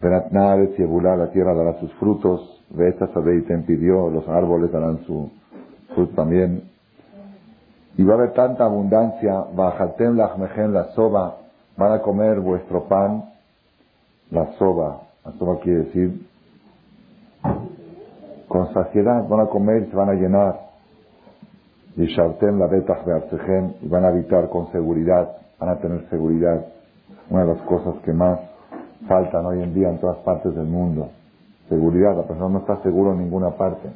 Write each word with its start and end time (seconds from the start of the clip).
Venatnares 0.00 0.78
y 0.78 0.82
la 0.82 1.30
tierra 1.32 1.54
dará 1.54 1.80
sus 1.80 1.92
frutos. 1.94 2.62
Veta 2.70 3.08
Sadeitem 3.08 3.64
pidió, 3.64 4.10
los 4.10 4.28
árboles 4.28 4.70
darán 4.70 4.98
su 5.04 5.30
fruto 5.94 6.14
también. 6.14 6.62
Y 7.96 8.04
va 8.04 8.14
a 8.14 8.16
haber 8.18 8.32
tanta 8.32 8.64
abundancia, 8.64 9.44
bajatem 9.54 10.16
lachmejen 10.16 10.72
la 10.72 10.84
soba, 10.92 11.38
van 11.76 11.92
a 11.92 12.02
comer 12.02 12.38
vuestro 12.38 12.84
pan, 12.84 13.24
la 14.30 14.46
soba. 14.58 15.00
La 15.24 15.32
soba 15.32 15.58
quiere 15.58 15.84
decir 15.84 16.28
con 18.46 18.72
saciedad, 18.72 19.28
van 19.28 19.40
a 19.40 19.46
comer 19.46 19.82
y 19.82 19.90
se 19.90 19.96
van 19.96 20.10
a 20.10 20.14
llenar. 20.14 20.68
Y 21.96 22.06
la 22.06 22.66
betach 22.68 23.04
y 23.82 23.88
van 23.88 24.04
a 24.04 24.08
habitar 24.08 24.48
con 24.48 24.70
seguridad, 24.70 25.36
van 25.58 25.70
a 25.70 25.78
tener 25.78 26.08
seguridad. 26.08 26.64
Una 27.30 27.44
de 27.44 27.54
las 27.54 27.62
cosas 27.62 27.96
que 28.04 28.12
más 28.12 28.38
faltan 29.06 29.46
hoy 29.46 29.62
en 29.62 29.74
día 29.74 29.88
en 29.88 29.98
todas 29.98 30.18
partes 30.18 30.54
del 30.54 30.66
mundo. 30.66 31.10
Seguridad, 31.68 32.16
la 32.16 32.26
persona 32.26 32.48
no 32.48 32.58
está 32.60 32.82
seguro 32.82 33.12
en 33.12 33.18
ninguna 33.18 33.50
parte. 33.50 33.88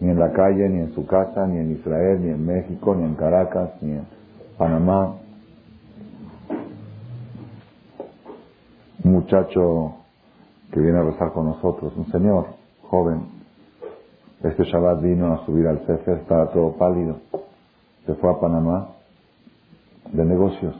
Ni 0.00 0.10
en 0.10 0.18
la 0.18 0.32
calle, 0.32 0.68
ni 0.68 0.80
en 0.80 0.94
su 0.94 1.06
casa, 1.06 1.46
ni 1.46 1.58
en 1.58 1.72
Israel, 1.72 2.20
ni 2.22 2.30
en 2.30 2.46
México, 2.46 2.94
ni 2.94 3.04
en 3.04 3.14
Caracas, 3.14 3.70
ni 3.82 3.92
en 3.92 4.06
Panamá. 4.56 5.14
Un 9.04 9.12
muchacho 9.12 9.94
que 10.72 10.80
viene 10.80 10.98
a 10.98 11.02
rezar 11.02 11.32
con 11.32 11.46
nosotros, 11.46 11.92
un 11.96 12.06
señor 12.10 12.46
joven, 12.82 13.38
este 14.42 14.62
Shabbat 14.64 15.02
vino 15.02 15.34
a 15.34 15.44
subir 15.44 15.66
al 15.66 15.80
Cefer, 15.80 16.18
estaba 16.18 16.50
todo 16.52 16.72
pálido. 16.76 17.16
Se 18.06 18.14
fue 18.14 18.30
a 18.30 18.38
Panamá 18.38 18.88
de 20.12 20.24
negocios. 20.24 20.76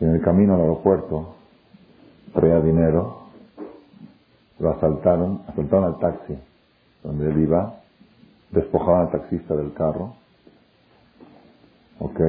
Y 0.00 0.04
en 0.04 0.16
el 0.16 0.20
camino 0.20 0.54
al 0.54 0.62
aeropuerto 0.62 1.36
traía 2.36 2.60
dinero, 2.60 3.22
lo 4.58 4.70
asaltaron, 4.70 5.42
asaltaron 5.48 5.84
al 5.84 5.98
taxi 5.98 6.38
donde 7.02 7.30
él 7.30 7.40
iba, 7.40 7.80
despojaban 8.50 9.06
al 9.06 9.10
taxista 9.10 9.54
del 9.54 9.72
carro, 9.72 10.14
¿ok? 11.98 12.20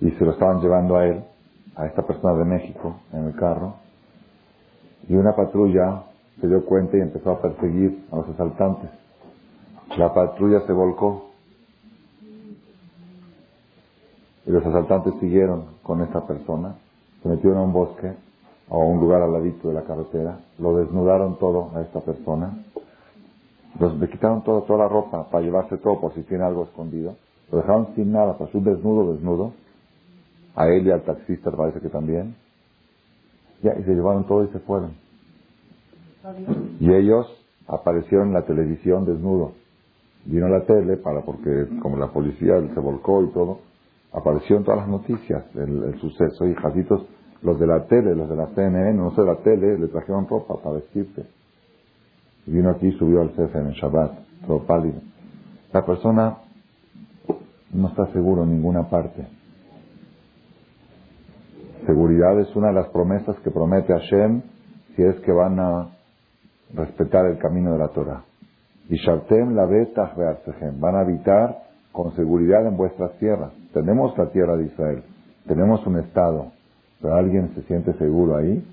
Y 0.00 0.10
se 0.12 0.24
lo 0.24 0.32
estaban 0.32 0.60
llevando 0.60 0.96
a 0.96 1.06
él, 1.06 1.24
a 1.74 1.86
esta 1.86 2.02
persona 2.06 2.34
de 2.38 2.44
México, 2.44 3.00
en 3.12 3.24
el 3.24 3.34
carro, 3.34 3.74
y 5.08 5.14
una 5.14 5.34
patrulla 5.34 6.04
se 6.40 6.46
dio 6.46 6.64
cuenta 6.64 6.96
y 6.96 7.00
empezó 7.00 7.32
a 7.32 7.42
perseguir 7.42 8.06
a 8.12 8.16
los 8.16 8.28
asaltantes. 8.28 8.90
La 9.96 10.14
patrulla 10.14 10.60
se 10.66 10.72
volcó 10.72 11.30
y 14.46 14.50
los 14.50 14.64
asaltantes 14.64 15.14
siguieron 15.18 15.64
con 15.82 16.02
esta 16.02 16.26
persona, 16.26 16.76
se 17.22 17.28
metieron 17.28 17.58
a 17.58 17.62
un 17.62 17.72
bosque 17.72 18.14
o 18.68 18.84
un 18.84 19.00
lugar 19.00 19.22
al 19.22 19.32
ladito 19.32 19.68
de 19.68 19.74
la 19.74 19.82
carretera, 19.82 20.40
lo 20.58 20.76
desnudaron 20.76 21.38
todo 21.38 21.70
a 21.74 21.82
esta 21.82 22.00
persona, 22.00 22.64
los, 23.78 23.98
le 23.98 24.08
quitaron 24.08 24.42
todo, 24.42 24.62
toda 24.62 24.80
la 24.80 24.88
ropa 24.88 25.28
para 25.30 25.44
llevarse 25.44 25.78
todo 25.78 26.00
por 26.00 26.14
si 26.14 26.22
tiene 26.22 26.44
algo 26.44 26.64
escondido, 26.64 27.16
lo 27.50 27.58
dejaron 27.58 27.94
sin 27.94 28.12
nada, 28.12 28.36
para 28.36 28.50
su 28.50 28.62
desnudo, 28.62 29.12
desnudo, 29.12 29.52
a 30.54 30.68
él 30.68 30.86
y 30.86 30.90
al 30.90 31.02
taxista 31.02 31.50
parece 31.50 31.80
que 31.80 31.88
también, 31.88 32.34
ya, 33.62 33.74
y 33.78 33.84
se 33.84 33.94
llevaron 33.94 34.26
todo 34.26 34.44
y 34.44 34.48
se 34.48 34.58
fueron. 34.60 34.92
Y 36.80 36.92
ellos 36.92 37.26
aparecieron 37.66 38.28
en 38.28 38.34
la 38.34 38.42
televisión 38.42 39.04
desnudos. 39.04 39.52
Vino 40.24 40.48
la 40.48 40.64
tele 40.64 40.96
para, 40.96 41.22
porque 41.22 41.68
como 41.80 41.96
la 41.96 42.08
policía 42.08 42.60
se 42.74 42.80
volcó 42.80 43.22
y 43.22 43.28
todo, 43.28 43.60
apareció 44.12 44.56
en 44.56 44.64
todas 44.64 44.80
las 44.80 44.88
noticias 44.88 45.44
el, 45.54 45.98
suceso 46.00 46.46
y 46.46 46.54
jacitos 46.54 47.06
los 47.42 47.58
de 47.58 47.66
la 47.66 47.86
tele, 47.86 48.14
los 48.14 48.28
de 48.28 48.36
la 48.36 48.46
CNN, 48.48 48.94
no 48.94 49.14
sé 49.14 49.22
la 49.22 49.36
tele, 49.36 49.78
le 49.78 49.88
trajeron 49.88 50.26
ropa 50.26 50.56
para 50.62 50.76
vestirse. 50.76 51.26
Y 52.46 52.52
vino 52.52 52.70
aquí 52.70 52.88
y 52.88 52.98
subió 52.98 53.20
al 53.20 53.30
CF 53.30 53.54
en 53.54 53.70
Shabbat, 53.72 54.12
todo 54.46 54.64
pálido. 54.64 55.00
La 55.72 55.84
persona 55.84 56.38
no 57.72 57.88
está 57.88 58.06
seguro 58.12 58.44
en 58.44 58.50
ninguna 58.50 58.88
parte. 58.88 59.26
Seguridad 61.86 62.38
es 62.40 62.54
una 62.56 62.68
de 62.68 62.74
las 62.74 62.88
promesas 62.88 63.36
que 63.40 63.50
promete 63.50 63.92
Hashem 63.92 64.42
si 64.96 65.02
es 65.02 65.16
que 65.20 65.32
van 65.32 65.60
a 65.60 65.88
respetar 66.74 67.26
el 67.26 67.38
camino 67.38 67.72
de 67.72 67.78
la 67.78 67.88
Torah. 67.88 68.24
Y 68.88 68.96
Shartem 68.96 69.54
la 69.54 69.66
van 70.78 70.94
a 70.96 71.00
habitar 71.00 71.58
con 71.92 72.14
seguridad 72.16 72.66
en 72.66 72.76
vuestras 72.76 73.12
tierras. 73.18 73.52
Tenemos 73.72 74.16
la 74.16 74.30
tierra 74.30 74.56
de 74.56 74.66
Israel, 74.66 75.02
tenemos 75.46 75.86
un 75.86 75.98
Estado, 75.98 76.52
pero 77.00 77.14
¿alguien 77.14 77.54
se 77.54 77.62
siente 77.62 77.92
seguro 77.94 78.36
ahí? 78.36 78.64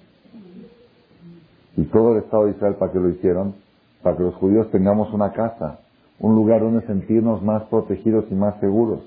Y 1.77 1.83
todo 1.85 2.13
el 2.13 2.23
Estado 2.23 2.45
de 2.45 2.51
Israel, 2.51 2.75
¿para 2.75 2.91
qué 2.91 2.99
lo 2.99 3.09
hicieron? 3.09 3.55
Para 4.01 4.17
que 4.17 4.23
los 4.23 4.35
judíos 4.35 4.69
tengamos 4.71 5.13
una 5.13 5.31
casa, 5.33 5.79
un 6.19 6.35
lugar 6.35 6.61
donde 6.61 6.85
sentirnos 6.87 7.43
más 7.43 7.63
protegidos 7.63 8.25
y 8.31 8.35
más 8.35 8.59
seguros. 8.59 9.01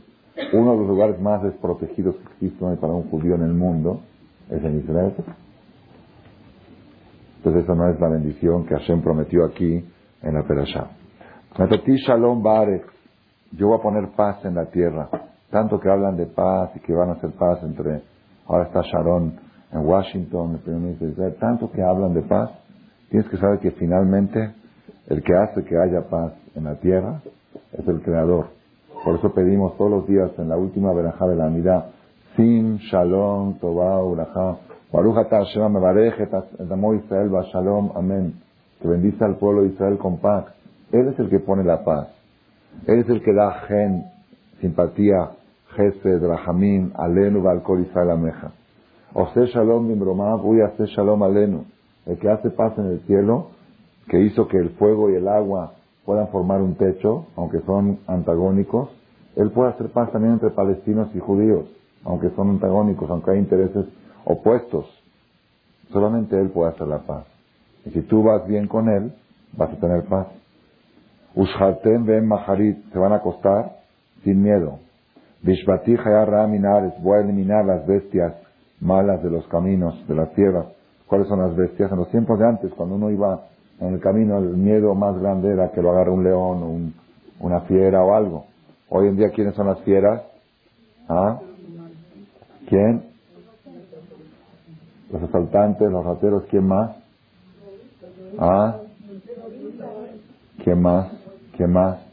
Uno 0.53 0.73
de 0.73 0.79
los 0.79 0.87
lugares 0.89 1.21
más 1.21 1.43
desprotegidos 1.43 2.17
que 2.17 2.47
existen 2.47 2.77
para 2.77 2.93
un 2.93 3.09
judío 3.11 3.35
en 3.35 3.43
el 3.43 3.55
mundo 3.55 4.01
es 4.51 4.63
en 4.63 4.79
Israel. 4.79 5.15
Entonces 7.39 7.65
esa 7.65 7.75
no 7.75 7.89
es 7.89 7.99
la 8.01 8.09
bendición 8.09 8.67
que 8.67 8.75
Hashem 8.75 9.01
prometió 9.01 9.45
aquí 9.45 9.85
en 10.23 10.35
la 10.35 10.43
Perashá. 10.43 10.89
Shalom 11.57 12.43
Yo 13.53 13.69
voy 13.69 13.79
a 13.79 13.83
poner 13.83 14.09
paz 14.11 14.45
en 14.45 14.55
la 14.55 14.67
tierra. 14.67 15.09
Tanto 15.51 15.81
que 15.81 15.89
hablan 15.89 16.17
de 16.17 16.27
paz 16.27 16.71
y 16.77 16.81
que 16.81 16.93
van 16.93 17.11
a 17.11 17.13
hacer 17.13 17.31
paz 17.31 17.63
entre... 17.63 18.03
Ahora 18.49 18.65
está 18.65 18.81
Sharon 18.81 19.35
en 19.73 19.81
Washington, 19.81 20.55
el 20.55 20.61
primer 20.61 20.81
ministro 20.81 21.07
de 21.07 21.13
Israel. 21.13 21.37
Tanto 21.39 21.71
que 21.71 21.83
hablan 21.83 22.15
de 22.15 22.23
paz. 22.23 22.51
Tienes 23.11 23.29
que 23.29 23.37
saber 23.37 23.59
que 23.61 23.71
finalmente 23.73 24.55
el 25.07 25.23
que 25.23 25.35
hace 25.35 25.65
que 25.65 25.77
haya 25.77 26.09
paz 26.09 26.33
en 26.55 26.65
la 26.65 26.75
tierra 26.77 27.21
es 27.73 27.87
el 27.87 28.01
Creador. 28.03 28.49
Por 29.05 29.17
eso 29.17 29.33
pedimos 29.33 29.77
todos 29.77 29.91
los 29.91 30.07
días 30.07 30.31
en 30.39 30.49
la 30.49 30.57
última 30.57 30.93
verajá 30.93 31.27
de 31.27 31.37
la 31.37 31.49
mirada, 31.49 31.91
Sim, 32.37 32.77
Shalom, 32.77 33.59
Tobá, 33.59 34.03
Urajá, 34.03 34.59
Baruch 34.93 35.29
Hashem, 35.31 35.73
Mebarejet, 35.73 36.31
Israel, 36.59 37.31
Shalom, 37.53 37.93
Amén. 37.95 38.35
Que 38.81 38.89
bendice 38.89 39.25
al 39.25 39.37
pueblo 39.37 39.63
de 39.63 39.69
Israel 39.69 39.99
con 39.99 40.19
paz. 40.19 40.47
Él 40.93 41.09
es 41.09 41.19
el 41.19 41.29
que 41.29 41.41
pone 41.41 41.65
la 41.65 41.85
paz. 41.85 42.09
Él 42.87 43.01
es 43.01 43.09
el 43.09 43.23
que 43.23 43.33
da 43.33 43.53
gen, 43.67 44.05
simpatía, 44.61 45.31
Gesed, 45.79 46.21
Rahamim, 46.21 46.91
Alenu, 46.97 47.41
Balkol, 47.41 47.83
Israel, 47.83 48.11
Ameja. 48.11 48.51
Ose 49.15 49.47
Shalom, 49.47 49.87
Bimromav, 49.87 50.45
Uy, 50.45 50.61
Ase 50.61 50.87
Shalom, 50.87 51.23
Alenu. 51.23 51.65
El 52.05 52.19
que 52.19 52.29
hace 52.29 52.51
paz 52.51 52.77
en 52.79 52.87
el 52.87 53.01
cielo, 53.07 53.51
que 54.09 54.21
hizo 54.21 54.49
que 54.49 54.59
el 54.59 54.71
fuego 54.71 55.09
y 55.09 55.15
el 55.15 55.29
agua 55.29 55.75
puedan 56.05 56.29
formar 56.29 56.61
un 56.63 56.75
techo, 56.75 57.27
aunque 57.37 57.61
son 57.61 58.01
antagónicos. 58.09 58.89
Él 59.37 59.53
puede 59.53 59.71
hacer 59.71 59.91
paz 59.91 60.11
también 60.11 60.35
entre 60.35 60.51
palestinos 60.51 61.15
y 61.15 61.21
judíos, 61.21 61.67
aunque 62.05 62.31
son 62.31 62.51
antagónicos, 62.51 63.09
aunque 63.09 63.31
hay 63.31 63.39
intereses 63.39 63.87
opuestos. 64.25 64.87
Solamente 65.93 66.41
Él 66.41 66.51
puede 66.51 66.73
hacer 66.73 66.89
la 66.89 66.99
paz. 66.99 67.25
Y 67.85 67.91
si 67.91 68.01
tú 68.03 68.25
vas 68.25 68.47
bien 68.49 68.67
con 68.67 68.89
Él, 68.89 69.13
vas 69.57 69.71
a 69.71 69.77
tener 69.77 70.05
paz. 70.07 70.27
Ushartem 71.37 72.05
ben 72.05 72.27
Maharit, 72.27 72.79
se 72.93 72.99
van 72.99 73.13
a 73.13 73.17
acostar 73.17 73.77
sin 74.25 74.43
miedo. 74.43 74.88
Minares, 75.43 76.93
voy 77.03 77.19
a 77.19 77.21
eliminar 77.23 77.65
las 77.65 77.87
bestias 77.87 78.35
malas 78.81 79.23
de 79.23 79.31
los 79.31 79.47
caminos, 79.49 79.95
de 80.07 80.15
las 80.15 80.33
tierras. 80.35 80.67
¿Cuáles 81.07 81.29
son 81.29 81.41
las 81.41 81.57
bestias? 81.57 81.91
En 81.91 81.99
los 81.99 82.11
tiempos 82.11 82.39
de 82.39 82.47
antes, 82.47 82.73
cuando 82.75 82.97
uno 82.97 83.11
iba 83.11 83.47
en 83.81 83.95
el 83.95 84.01
camino, 84.01 84.39
el 84.39 84.57
miedo 84.57 84.95
más 84.95 85.19
grande 85.19 85.53
era 85.53 85.71
que 85.71 85.81
lo 85.81 85.91
agarre 85.91 86.11
un 86.11 86.25
león, 86.25 86.63
un, 86.63 86.95
una 87.41 87.61
fiera 87.63 88.03
o 88.03 88.15
algo. 88.15 88.47
Hoy 88.89 89.09
en 89.09 89.17
día, 89.17 89.31
¿quiénes 89.31 89.55
son 89.55 89.69
las 89.69 89.81
fieras? 89.81 90.23
¿Ah? 91.09 91.39
¿Quién? 92.69 93.05
Los 95.11 95.23
asaltantes, 95.23 95.91
los 95.91 96.05
rateros, 96.05 96.45
¿quién 96.51 96.67
más? 96.67 96.97
¿Ah? 98.39 98.77
¿Quién 100.63 100.83
más? 100.83 101.11
¿Quién 101.57 101.73
más? 101.73 102.08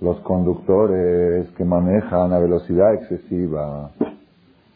Los 0.00 0.20
conductores 0.20 1.48
que 1.56 1.64
manejan 1.64 2.32
a 2.32 2.38
velocidad 2.38 2.94
excesiva. 2.94 3.90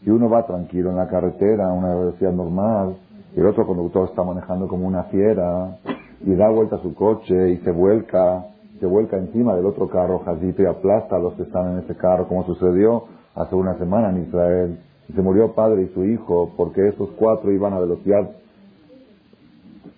Y 0.05 0.09
uno 0.09 0.29
va 0.29 0.45
tranquilo 0.45 0.89
en 0.89 0.97
la 0.97 1.07
carretera 1.07 1.69
a 1.69 1.73
una 1.73 1.95
velocidad 1.95 2.33
normal, 2.33 2.97
y 3.35 3.39
el 3.39 3.45
otro 3.45 3.65
conductor 3.65 4.09
está 4.09 4.23
manejando 4.23 4.67
como 4.67 4.85
una 4.85 5.03
fiera, 5.03 5.77
y 6.25 6.35
da 6.35 6.49
vuelta 6.49 6.75
a 6.75 6.81
su 6.81 6.93
coche 6.93 7.51
y 7.51 7.57
se 7.57 7.71
vuelca, 7.71 8.45
se 8.79 8.85
vuelca 8.85 9.17
encima 9.17 9.55
del 9.55 9.65
otro 9.65 9.87
carro, 9.87 10.19
jazito, 10.19 10.61
y 10.61 10.65
aplasta 10.65 11.15
a 11.15 11.19
los 11.19 11.33
que 11.35 11.43
están 11.43 11.73
en 11.73 11.79
ese 11.79 11.95
carro, 11.95 12.27
como 12.27 12.45
sucedió 12.45 13.05
hace 13.35 13.55
una 13.55 13.77
semana 13.77 14.09
en 14.09 14.23
Israel. 14.23 14.79
Se 15.13 15.21
murió 15.21 15.53
padre 15.53 15.83
y 15.83 15.93
su 15.93 16.03
hijo 16.05 16.51
porque 16.55 16.87
esos 16.87 17.09
cuatro 17.17 17.51
iban 17.51 17.73
a 17.73 17.79
velocidad 17.79 18.29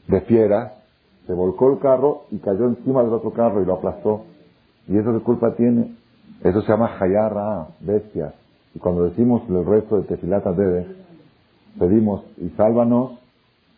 de 0.08 0.22
fiera. 0.22 0.74
Se 1.28 1.34
volcó 1.34 1.72
el 1.72 1.80
carro 1.80 2.24
y 2.32 2.38
cayó 2.38 2.66
encima 2.66 3.04
del 3.04 3.14
otro 3.14 3.32
carro 3.32 3.62
y 3.62 3.66
lo 3.66 3.74
aplastó. 3.74 4.24
¿Y 4.88 4.98
eso 4.98 5.14
qué 5.14 5.24
culpa 5.24 5.56
tiene? 5.56 5.96
Eso 6.44 6.62
se 6.62 6.68
llama 6.68 6.92
Hayarra, 7.00 7.68
bestias. 7.80 8.34
Y 8.74 8.80
cuando 8.80 9.06
decimos 9.06 9.44
el 9.50 9.66
resto 9.66 9.98
de 9.98 10.04
Tefilata 10.04 10.52
Debe, 10.52 10.86
pedimos, 11.80 12.24
y 12.38 12.50
sálvanos 12.50 13.20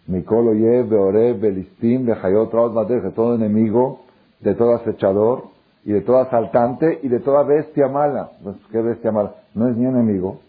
Mikolo 0.07 0.53
Yev, 0.53 0.89
Beorev, 0.89 1.39
Belistim, 1.39 2.05
Bejayot, 2.05 2.51
de 2.87 3.11
todo 3.11 3.35
enemigo, 3.35 4.01
de 4.39 4.55
todo 4.55 4.75
acechador, 4.75 5.43
y 5.83 5.91
de 5.91 6.01
todo 6.01 6.19
asaltante, 6.19 6.99
y 7.03 7.09
de 7.09 7.19
toda 7.19 7.43
bestia 7.43 7.87
mala. 7.87 8.31
Pues, 8.43 8.55
¿Qué 8.71 8.81
bestia 8.81 9.11
mala? 9.11 9.35
No 9.53 9.67
es 9.69 9.75
ni 9.75 9.85
enemigo, 9.85 10.39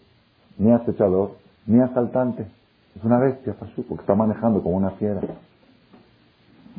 ni 0.57 0.71
acechador, 0.71 1.31
ni 1.65 1.81
asaltante. 1.81 2.47
Es 2.95 3.03
una 3.03 3.19
bestia, 3.19 3.55
porque 3.59 4.01
está 4.01 4.15
manejando 4.15 4.61
como 4.61 4.77
una 4.77 4.91
fiera. 4.91 5.21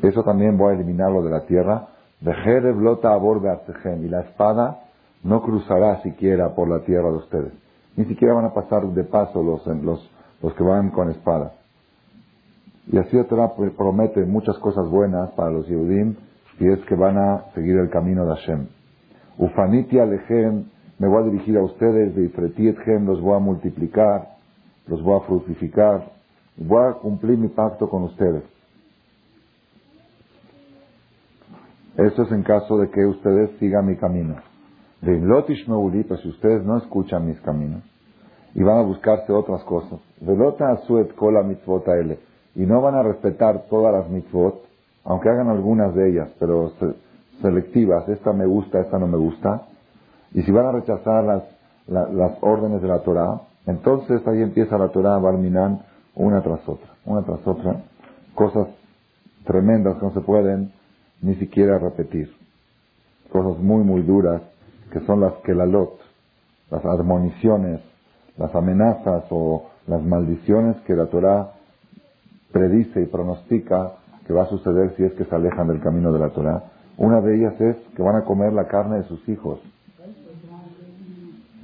Eso 0.02 0.22
también 0.22 0.56
voy 0.56 0.72
a 0.72 0.76
eliminarlo 0.76 1.22
de 1.22 1.30
la 1.30 1.40
tierra. 1.46 1.88
Y 2.22 4.08
la 4.08 4.20
espada 4.20 4.80
no 5.22 5.42
cruzará 5.42 6.02
siquiera 6.02 6.54
por 6.54 6.68
la 6.68 6.80
tierra 6.84 7.10
de 7.10 7.16
ustedes. 7.16 7.52
Ni 7.96 8.04
siquiera 8.04 8.34
van 8.34 8.44
a 8.46 8.54
pasar 8.54 8.86
de 8.86 9.04
paso 9.04 9.42
los, 9.42 9.66
los, 9.82 10.10
los 10.42 10.54
que 10.54 10.62
van 10.62 10.90
con 10.90 11.10
espada. 11.10 11.52
Y 12.92 12.98
así 12.98 13.16
Torah 13.24 13.52
promete 13.76 14.24
muchas 14.24 14.58
cosas 14.58 14.88
buenas 14.88 15.30
para 15.32 15.50
los 15.50 15.66
Yehudim 15.68 16.16
si 16.58 16.66
es 16.66 16.80
que 16.86 16.94
van 16.94 17.16
a 17.16 17.44
seguir 17.54 17.76
el 17.76 17.88
camino 17.88 18.26
de 18.26 18.34
Hashem. 18.34 18.66
Ufaniti 19.38 19.98
alejem, 19.98 20.64
me 20.98 21.08
voy 21.08 21.22
a 21.22 21.26
dirigir 21.30 21.56
a 21.56 21.62
ustedes, 21.62 22.14
de 22.14 22.24
Ifretiethem, 22.24 23.06
los 23.06 23.20
voy 23.22 23.36
a 23.36 23.38
multiplicar, 23.38 24.28
los 24.86 25.02
voy 25.02 25.18
a 25.18 25.24
fructificar, 25.24 26.10
voy 26.58 26.84
a 26.90 26.92
cumplir 26.94 27.38
mi 27.38 27.48
pacto 27.48 27.88
con 27.88 28.02
ustedes. 28.02 28.42
Eso 32.00 32.22
es 32.22 32.32
en 32.32 32.42
caso 32.42 32.78
de 32.78 32.88
que 32.88 33.04
ustedes 33.04 33.50
sigan 33.58 33.84
mi 33.84 33.96
camino. 33.96 34.36
De 35.02 35.20
Lotish 35.20 35.68
Meuli, 35.68 36.02
pues 36.04 36.20
si 36.20 36.30
ustedes 36.30 36.64
no 36.64 36.78
escuchan 36.78 37.26
mis 37.26 37.38
caminos 37.42 37.82
y 38.54 38.62
van 38.62 38.78
a 38.78 38.82
buscarse 38.82 39.30
otras 39.32 39.62
cosas. 39.64 40.00
Velota 40.20 40.70
Asuet 40.72 41.14
Kola 41.14 41.42
Mitzvot 41.42 41.84
Y 42.54 42.62
no 42.62 42.80
van 42.80 42.94
a 42.94 43.02
respetar 43.02 43.64
todas 43.68 43.92
las 43.92 44.10
mitzvot, 44.10 44.62
aunque 45.04 45.28
hagan 45.28 45.48
algunas 45.48 45.94
de 45.94 46.10
ellas, 46.10 46.30
pero 46.38 46.72
selectivas, 47.42 48.08
esta 48.08 48.32
me 48.32 48.46
gusta, 48.46 48.80
esta 48.80 48.98
no 48.98 49.06
me 49.06 49.18
gusta. 49.18 49.66
Y 50.32 50.42
si 50.42 50.50
van 50.52 50.66
a 50.66 50.72
rechazar 50.72 51.24
las, 51.24 51.42
las 51.86 52.32
órdenes 52.40 52.80
de 52.80 52.88
la 52.88 53.00
Torah, 53.00 53.42
entonces 53.66 54.26
ahí 54.26 54.42
empieza 54.42 54.78
la 54.78 54.88
Torah 54.88 55.18
Barminan 55.18 55.82
una 56.14 56.42
tras 56.42 56.66
otra, 56.66 56.88
una 57.04 57.22
tras 57.22 57.46
otra, 57.46 57.82
cosas 58.34 58.68
tremendas 59.44 59.96
que 59.98 60.06
no 60.06 60.12
se 60.12 60.20
pueden 60.20 60.72
ni 61.22 61.34
siquiera 61.36 61.78
repetir. 61.78 62.30
Cosas 63.30 63.62
muy, 63.62 63.84
muy 63.84 64.02
duras, 64.02 64.42
que 64.92 65.00
son 65.00 65.20
las 65.20 65.34
que 65.44 65.54
la 65.54 65.66
lot, 65.66 65.98
las 66.70 66.84
admoniciones, 66.84 67.80
las 68.36 68.54
amenazas 68.54 69.24
o 69.30 69.70
las 69.86 70.02
maldiciones 70.02 70.76
que 70.86 70.94
la 70.94 71.06
Torah 71.06 71.52
predice 72.52 73.02
y 73.02 73.06
pronostica 73.06 73.92
que 74.26 74.32
va 74.32 74.44
a 74.44 74.46
suceder 74.46 74.94
si 74.96 75.04
es 75.04 75.12
que 75.12 75.24
se 75.24 75.34
alejan 75.34 75.68
del 75.68 75.80
camino 75.80 76.12
de 76.12 76.18
la 76.18 76.30
Torah. 76.30 76.64
Una 76.96 77.20
de 77.20 77.36
ellas 77.36 77.60
es 77.60 77.76
que 77.96 78.02
van 78.02 78.16
a 78.16 78.24
comer 78.24 78.52
la 78.52 78.66
carne 78.66 78.98
de 78.98 79.04
sus 79.04 79.28
hijos 79.28 79.60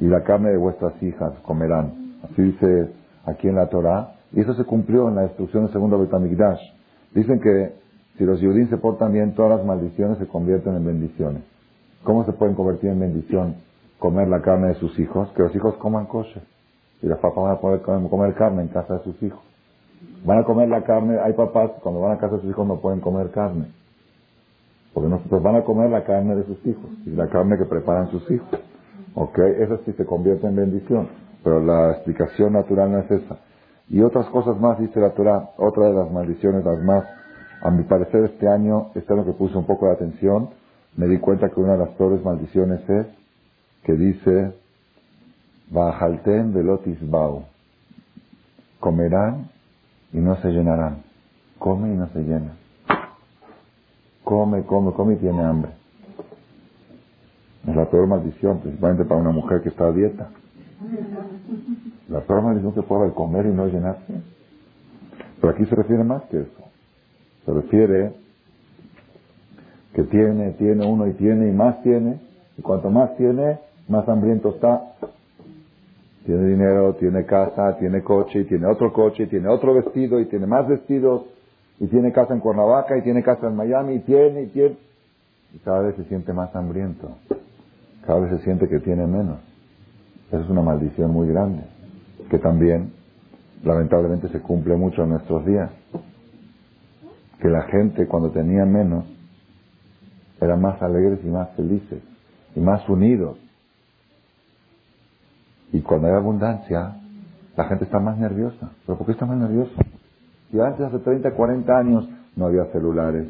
y 0.01 0.07
la 0.07 0.23
carne 0.23 0.51
de 0.51 0.57
vuestras 0.57 1.01
hijas 1.03 1.33
comerán. 1.43 2.17
Así 2.23 2.43
dice 2.43 2.91
aquí 3.25 3.49
en 3.49 3.57
la 3.57 3.69
Torah. 3.69 4.13
Y 4.33 4.41
eso 4.41 4.55
se 4.55 4.65
cumplió 4.65 5.09
en 5.09 5.17
la 5.17 5.23
destrucción 5.23 5.65
del 5.65 5.73
segundo 5.73 5.99
Betamigdash. 5.99 6.61
Dicen 7.15 7.41
que 7.41 7.73
si 8.19 8.25
los 8.25 8.41
judíos 8.41 8.71
se 8.71 8.79
portan 8.79 9.13
bien, 9.13 9.35
todas 9.35 9.59
las 9.59 9.67
maldiciones 9.67 10.19
se 10.19 10.27
convierten 10.27 10.75
en 10.75 10.87
bendiciones. 10.87 11.43
¿Cómo 12.03 12.25
se 12.25 12.33
pueden 12.33 12.55
convertir 12.55 12.91
en 12.91 13.01
bendición? 13.01 13.57
Comer 13.99 14.29
la 14.29 14.41
carne 14.41 14.69
de 14.69 14.75
sus 14.75 14.99
hijos, 14.99 15.29
que 15.33 15.43
los 15.43 15.55
hijos 15.55 15.75
coman 15.77 16.07
kosher. 16.07 16.43
Y 17.03 17.07
los 17.07 17.19
papás 17.19 17.45
van 17.45 17.53
a 17.53 17.61
poder 17.61 17.83
comer 17.83 18.35
carne 18.35 18.63
en 18.63 18.69
casa 18.69 18.95
de 18.95 19.05
sus 19.05 19.23
hijos. 19.23 19.41
Van 20.25 20.39
a 20.39 20.45
comer 20.45 20.69
la 20.69 20.83
carne, 20.83 21.19
hay 21.19 21.35
papás 21.35 21.73
cuando 21.83 22.01
van 22.01 22.13
a 22.13 22.19
casa 22.19 22.37
de 22.37 22.43
sus 22.43 22.51
hijos 22.51 22.67
no 22.67 22.81
pueden 22.81 23.01
comer 23.01 23.31
carne. 23.31 23.67
Porque 24.95 25.11
nosotros 25.11 25.43
van 25.43 25.57
a 25.57 25.63
comer 25.63 25.91
la 25.91 26.05
carne 26.05 26.37
de 26.37 26.45
sus 26.45 26.67
hijos 26.67 26.91
y 27.05 27.11
la 27.11 27.27
carne 27.29 27.59
que 27.59 27.67
preparan 27.67 28.11
sus 28.11 28.31
hijos. 28.31 28.49
¿Ok? 29.15 29.39
Eso 29.39 29.79
sí 29.85 29.93
se 29.93 30.07
convierte 30.07 30.47
en 30.47 30.57
bendición. 30.57 31.09
Pero 31.45 31.61
la 31.61 31.93
explicación 31.93 32.55
natural 32.55 32.93
no 32.93 32.99
es 33.01 33.11
esa. 33.11 33.39
Y 33.89 34.01
otras 34.01 34.27
cosas 34.31 34.59
más 34.59 34.79
dice 34.79 35.01
la 35.01 35.11
Torah, 35.11 35.51
otra 35.59 35.89
de 35.89 35.95
las 35.95 36.11
maldiciones, 36.11 36.65
las 36.65 36.83
más 36.83 37.05
a 37.67 37.71
mi 37.73 37.83
parecer 37.83 38.23
este 38.23 38.47
año, 38.47 38.93
este 38.95 39.13
año 39.13 39.25
que 39.25 39.33
puse 39.33 39.59
un 39.59 39.67
poco 39.67 39.87
de 39.87 39.95
atención, 39.95 40.51
me 40.97 41.09
di 41.09 41.19
cuenta 41.19 41.49
que 41.51 41.59
una 41.59 41.73
de 41.73 41.79
las 41.79 41.89
peores 41.97 42.25
maldiciones 42.25 42.89
es 42.89 43.07
que 43.83 43.95
dice, 43.95 44.55
Bajalten 45.69 46.55
velotis 46.55 46.99
bau, 47.11 47.43
comerán 48.79 49.51
y 50.13 50.19
no 50.19 50.37
se 50.37 50.49
llenarán, 50.53 51.03
come 51.59 51.93
y 51.93 51.97
no 51.97 52.07
se 52.11 52.21
llena, 52.21 52.53
come, 54.23 54.63
come, 54.63 54.93
come 54.93 55.15
y 55.15 55.17
tiene 55.17 55.43
hambre. 55.43 55.73
Es 57.67 57.75
la 57.75 57.91
peor 57.91 58.07
maldición, 58.07 58.61
principalmente 58.61 59.05
para 59.05 59.21
una 59.21 59.33
mujer 59.33 59.63
que 59.63 59.71
está 59.71 59.87
a 59.87 59.93
dieta. 59.93 60.29
La 62.09 62.21
peor 62.21 62.43
maldición 62.43 62.73
que 62.75 62.83
puede 62.83 63.03
haber 63.03 63.15
comer 63.15 63.47
y 63.47 63.53
no 63.53 63.67
llenarse. 63.67 64.23
Pero 65.41 65.53
aquí 65.53 65.65
se 65.67 65.75
refiere 65.75 66.05
más 66.05 66.23
que 66.31 66.43
eso. 66.43 66.67
Se 67.47 67.53
refiere 67.53 68.13
que 69.95 70.03
tiene, 70.03 70.51
tiene 70.53 70.85
uno 70.85 71.07
y 71.07 71.13
tiene 71.13 71.49
y 71.49 71.53
más 71.53 71.81
tiene, 71.83 72.19
y 72.59 72.63
cuanto 72.63 72.91
más 72.91 73.17
tiene, 73.17 73.61
más 73.89 74.07
hambriento 74.09 74.51
está. 74.51 74.83
Tiene 76.27 76.49
dinero, 76.49 76.95
tiene 76.95 77.25
casa, 77.25 77.79
tiene 77.79 78.03
coche, 78.03 78.41
y 78.41 78.45
tiene 78.47 78.67
otro 78.67 78.93
coche, 78.93 79.23
y 79.23 79.27
tiene 79.29 79.49
otro 79.49 79.75
vestido, 79.75 80.19
y 80.19 80.27
tiene 80.27 80.47
más 80.47 80.67
vestidos, 80.67 81.23
y 81.79 81.87
tiene 81.87 82.11
casa 82.11 82.35
en 82.35 82.41
Cuernavaca, 82.41 82.99
y 82.99 83.03
tiene 83.03 83.23
casa 83.23 83.47
en 83.47 83.55
Miami, 83.55 83.95
y 83.95 84.01
tiene, 84.01 84.43
y 84.43 84.47
tiene. 84.49 84.77
Y 85.55 85.59
cada 85.59 85.83
vez 85.83 85.95
se 85.95 86.05
siente 86.05 86.33
más 86.33 86.55
hambriento. 86.57 87.17
Cada 88.05 88.21
vez 88.21 88.39
se 88.39 88.45
siente 88.45 88.69
que 88.69 88.81
tiene 88.81 89.07
menos. 89.07 89.39
Esa 90.29 90.41
es 90.41 90.51
una 90.51 90.63
maldición 90.63 91.13
muy 91.13 91.29
grande, 91.29 91.63
que 92.29 92.41
también, 92.41 92.93
lamentablemente, 93.63 94.29
se 94.31 94.41
cumple 94.41 94.75
mucho 94.75 95.05
en 95.05 95.11
nuestros 95.11 95.47
días 95.47 95.71
que 97.41 97.49
la 97.49 97.63
gente 97.63 98.07
cuando 98.07 98.31
tenía 98.31 98.65
menos 98.65 99.05
eran 100.41 100.61
más 100.61 100.81
alegres 100.83 101.21
y 101.25 101.29
más 101.29 101.51
felices 101.51 102.03
y 102.55 102.61
más 102.61 102.89
unidos. 102.89 103.39
Y 105.73 105.81
cuando 105.81 106.09
hay 106.09 106.15
abundancia, 106.15 106.97
la 107.57 107.65
gente 107.65 107.85
está 107.85 107.99
más 107.99 108.19
nerviosa. 108.19 108.71
¿Pero 108.87 108.99
por 108.99 109.07
qué 109.07 109.13
está 109.13 109.27
más 109.27 109.39
nerviosa? 109.39 109.75
Si 110.51 110.61
antes, 110.61 110.87
hace 110.87 110.99
30, 110.99 111.33
40 111.33 111.79
años, 111.79 112.09
no 112.37 112.47
había 112.47 112.67
celulares, 112.67 113.27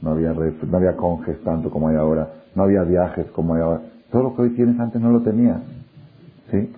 no 0.00 0.10
había, 0.10 0.32
no 0.32 0.76
había 0.76 0.96
conges 0.96 1.42
tanto 1.42 1.70
como 1.70 1.88
hay 1.88 1.96
ahora, 1.96 2.28
no 2.54 2.62
había 2.62 2.82
viajes 2.82 3.26
como 3.32 3.54
hay 3.54 3.62
ahora. 3.62 3.82
Todo 4.10 4.22
lo 4.22 4.36
que 4.36 4.42
hoy 4.42 4.50
tienes 4.50 4.78
antes 4.78 5.00
no 5.00 5.10
lo 5.10 5.22
tenías. 5.22 5.60
¿Sí? 6.50 6.72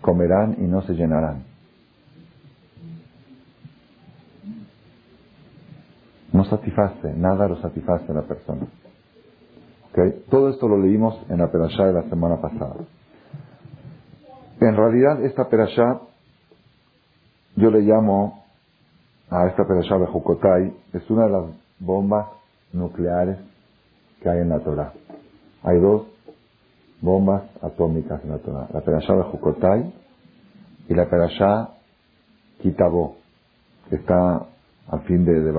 Comerán 0.00 0.56
y 0.58 0.62
no 0.62 0.82
se 0.82 0.94
llenarán. 0.94 1.49
No 6.32 6.44
satisface, 6.44 7.12
nada 7.14 7.48
lo 7.48 7.56
satisface 7.56 8.10
a 8.10 8.14
la 8.14 8.22
persona. 8.22 8.66
¿Okay? 9.90 10.24
Todo 10.30 10.50
esto 10.50 10.68
lo 10.68 10.78
leímos 10.78 11.20
en 11.28 11.38
la 11.38 11.50
perashá 11.50 11.86
de 11.86 11.92
la 11.92 12.02
semana 12.08 12.40
pasada. 12.40 12.76
En 14.60 14.76
realidad, 14.76 15.24
esta 15.24 15.48
perashá, 15.48 16.00
yo 17.56 17.70
le 17.70 17.80
llamo 17.80 18.44
a 19.30 19.46
esta 19.46 19.64
perashá 19.64 19.96
de 19.98 20.06
Jukotai, 20.06 20.72
es 20.92 21.10
una 21.10 21.24
de 21.24 21.30
las 21.30 21.44
bombas 21.78 22.26
nucleares 22.72 23.38
que 24.22 24.28
hay 24.28 24.38
en 24.38 24.50
la 24.50 24.60
Torah. 24.60 24.92
Hay 25.62 25.78
dos 25.80 26.06
bombas 27.00 27.42
atómicas 27.62 28.22
en 28.22 28.30
la 28.30 28.38
Torah. 28.38 28.68
La 28.72 28.80
perashá 28.82 29.14
de 29.14 29.22
Jukotai 29.22 29.94
y 30.88 30.94
la 30.94 31.08
perashá 31.08 31.70
Kitabó, 32.60 33.16
que 33.88 33.96
está 33.96 34.46
al 34.88 35.00
fin 35.06 35.24
de, 35.24 35.40
de 35.40 35.52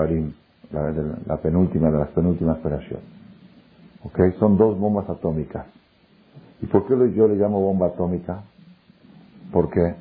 la, 0.71 1.37
penúltima 1.37 1.91
de 1.91 1.99
las 1.99 2.09
penúltimas 2.09 2.59
operaciones. 2.59 3.05
¿Ok? 4.03 4.19
Son 4.39 4.57
dos 4.57 4.79
bombas 4.79 5.09
atómicas. 5.09 5.67
¿Y 6.61 6.67
por 6.67 6.87
qué 6.87 6.93
yo 7.13 7.27
le 7.27 7.35
llamo 7.35 7.61
bomba 7.61 7.87
atómica? 7.87 8.43
Porque, 9.51 9.95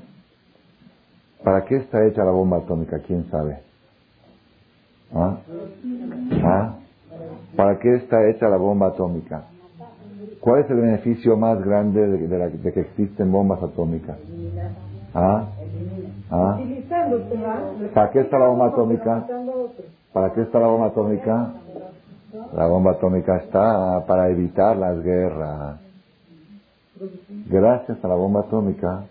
¿para 1.42 1.64
qué 1.64 1.76
está 1.76 2.06
hecha 2.06 2.24
la 2.24 2.30
bomba 2.30 2.58
atómica? 2.58 2.98
¿Quién 3.00 3.28
sabe? 3.30 3.62
¿Ah? 5.14 5.38
¿Ah? 6.44 6.74
¿Para 7.56 7.78
qué 7.78 7.96
está 7.96 8.28
hecha 8.28 8.48
la 8.48 8.56
bomba 8.56 8.88
atómica? 8.88 9.44
¿Cuál 10.40 10.64
es 10.64 10.70
el 10.70 10.76
beneficio 10.76 11.36
más 11.36 11.60
grande 11.62 12.00
de, 12.06 12.48
de 12.50 12.72
que 12.72 12.80
existen 12.80 13.30
bombas 13.32 13.62
atómicas? 13.62 14.18
¿Ah? 15.14 15.48
¿Ah? 16.30 16.58
¿Para 17.94 18.10
qué 18.10 18.20
está 18.20 18.38
la 18.38 18.46
bomba 18.46 18.68
atómica? 18.68 19.26
¿Para 20.12 20.32
qué 20.32 20.42
está 20.42 20.58
la 20.58 20.66
bomba 20.66 20.88
atómica? 20.88 21.52
La 22.52 22.66
bomba 22.66 22.92
atómica 22.92 23.36
está 23.36 24.04
para 24.06 24.28
evitar 24.30 24.76
las 24.76 25.02
guerras. 25.02 25.80
Gracias 27.46 28.04
a 28.04 28.08
la 28.08 28.14
bomba 28.14 28.40
atómica 28.40 29.04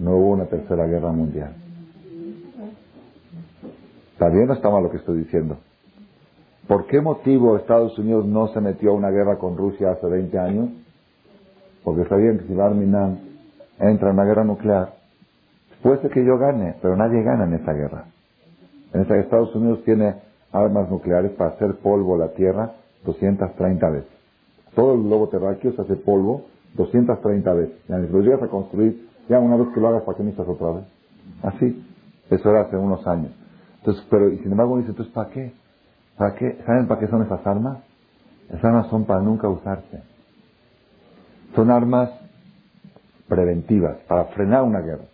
no 0.00 0.16
hubo 0.16 0.30
una 0.30 0.46
tercera 0.46 0.86
guerra 0.86 1.12
mundial. 1.12 1.54
¿Está 4.12 4.28
bien 4.28 4.48
o 4.48 4.54
está 4.54 4.70
mal 4.70 4.82
lo 4.82 4.90
que 4.90 4.98
estoy 4.98 5.18
diciendo? 5.18 5.58
¿Por 6.68 6.86
qué 6.86 7.00
motivo 7.00 7.56
Estados 7.56 7.98
Unidos 7.98 8.24
no 8.24 8.48
se 8.48 8.60
metió 8.60 8.92
a 8.92 8.94
una 8.94 9.10
guerra 9.10 9.36
con 9.38 9.56
Rusia 9.56 9.90
hace 9.90 10.06
20 10.06 10.38
años? 10.38 10.70
Porque 11.82 12.08
sabían 12.08 12.38
que 12.38 12.46
si 12.46 12.54
Barminan 12.54 13.18
entra 13.78 14.08
en 14.08 14.14
una 14.14 14.24
guerra 14.24 14.44
nuclear, 14.44 14.94
puede 15.82 16.00
ser 16.00 16.10
que 16.10 16.24
yo 16.24 16.38
gane, 16.38 16.76
pero 16.80 16.96
nadie 16.96 17.22
gana 17.22 17.44
en 17.44 17.54
esa 17.54 17.72
guerra. 17.72 18.04
En 18.94 19.02
esa 19.02 19.16
Estados 19.16 19.54
Unidos 19.54 19.82
tiene 19.84 20.14
armas 20.54 20.88
nucleares 20.88 21.32
para 21.32 21.50
hacer 21.50 21.74
polvo 21.76 22.16
la 22.16 22.28
Tierra 22.28 22.72
230 23.04 23.90
veces. 23.90 24.10
Todo 24.74 24.94
el 24.94 25.02
globo 25.02 25.28
terráqueo 25.28 25.72
se 25.72 25.82
hace 25.82 25.96
polvo 25.96 26.46
230 26.74 27.52
veces. 27.54 27.76
Y 27.88 28.06
si 28.06 28.12
lo 28.12 28.20
llegas 28.20 28.42
a 28.42 28.48
construir, 28.48 29.08
ya 29.28 29.38
una 29.38 29.56
vez 29.56 29.68
que 29.74 29.80
lo 29.80 29.88
hagas, 29.88 30.02
¿para 30.04 30.16
qué 30.16 30.24
necesitas 30.24 30.48
otra 30.48 30.72
vez? 30.72 30.84
Así. 31.42 31.86
Eso 32.30 32.50
era 32.50 32.62
hace 32.62 32.76
unos 32.76 33.06
años. 33.06 33.32
Entonces, 33.78 34.06
pero, 34.10 34.30
y 34.30 34.38
sin 34.38 34.50
embargo 34.50 34.78
dice, 34.78 34.90
entonces, 34.90 35.12
¿para 35.12 35.30
qué? 35.30 35.52
¿Para 36.16 36.34
qué? 36.34 36.58
¿Saben 36.64 36.88
para 36.88 37.00
qué 37.00 37.08
son 37.08 37.22
esas 37.22 37.46
armas? 37.46 37.78
Esas 38.48 38.64
armas 38.64 38.86
son 38.88 39.04
para 39.04 39.20
nunca 39.20 39.48
usarse. 39.48 40.02
Son 41.54 41.70
armas 41.70 42.10
preventivas, 43.28 43.98
para 44.08 44.24
frenar 44.26 44.62
una 44.62 44.80
guerra. 44.80 45.04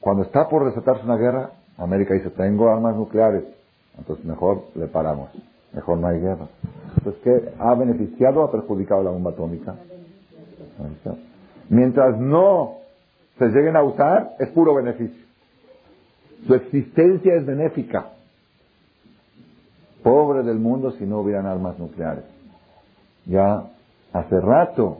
Cuando 0.00 0.22
está 0.22 0.48
por 0.48 0.64
desatarse 0.64 1.04
una 1.04 1.16
guerra, 1.16 1.50
América 1.76 2.14
dice, 2.14 2.30
tengo 2.30 2.70
armas 2.70 2.96
nucleares. 2.96 3.44
Entonces 3.98 4.24
mejor 4.24 4.64
le 4.74 4.86
paramos. 4.86 5.30
Mejor 5.72 5.98
no 5.98 6.08
hay 6.08 6.20
guerra. 6.20 6.48
Entonces, 6.96 7.22
¿qué? 7.22 7.52
¿Ha 7.58 7.74
beneficiado 7.74 8.40
o 8.40 8.44
ha 8.44 8.52
perjudicado 8.52 9.02
la 9.02 9.10
bomba 9.10 9.32
atómica? 9.32 9.74
Mientras 11.68 12.18
no 12.18 12.76
se 13.38 13.46
lleguen 13.46 13.76
a 13.76 13.82
usar, 13.82 14.36
es 14.38 14.48
puro 14.50 14.74
beneficio. 14.74 15.24
Su 16.46 16.54
existencia 16.54 17.34
es 17.34 17.46
benéfica. 17.46 18.10
Pobre 20.02 20.42
del 20.42 20.58
mundo 20.58 20.92
si 20.92 21.04
no 21.04 21.20
hubieran 21.20 21.46
armas 21.46 21.78
nucleares. 21.78 22.24
Ya 23.26 23.64
hace 24.12 24.40
rato 24.40 24.98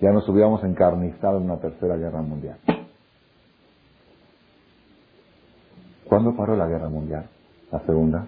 ya 0.00 0.10
nos 0.10 0.28
hubiéramos 0.28 0.62
encarnizado 0.64 1.38
en 1.38 1.44
una 1.44 1.58
tercera 1.58 1.96
guerra 1.96 2.20
mundial. 2.22 2.58
¿Cuándo 6.04 6.36
paró 6.36 6.56
la 6.56 6.66
guerra 6.66 6.88
mundial? 6.88 7.26
La 7.72 7.80
segunda. 7.86 8.26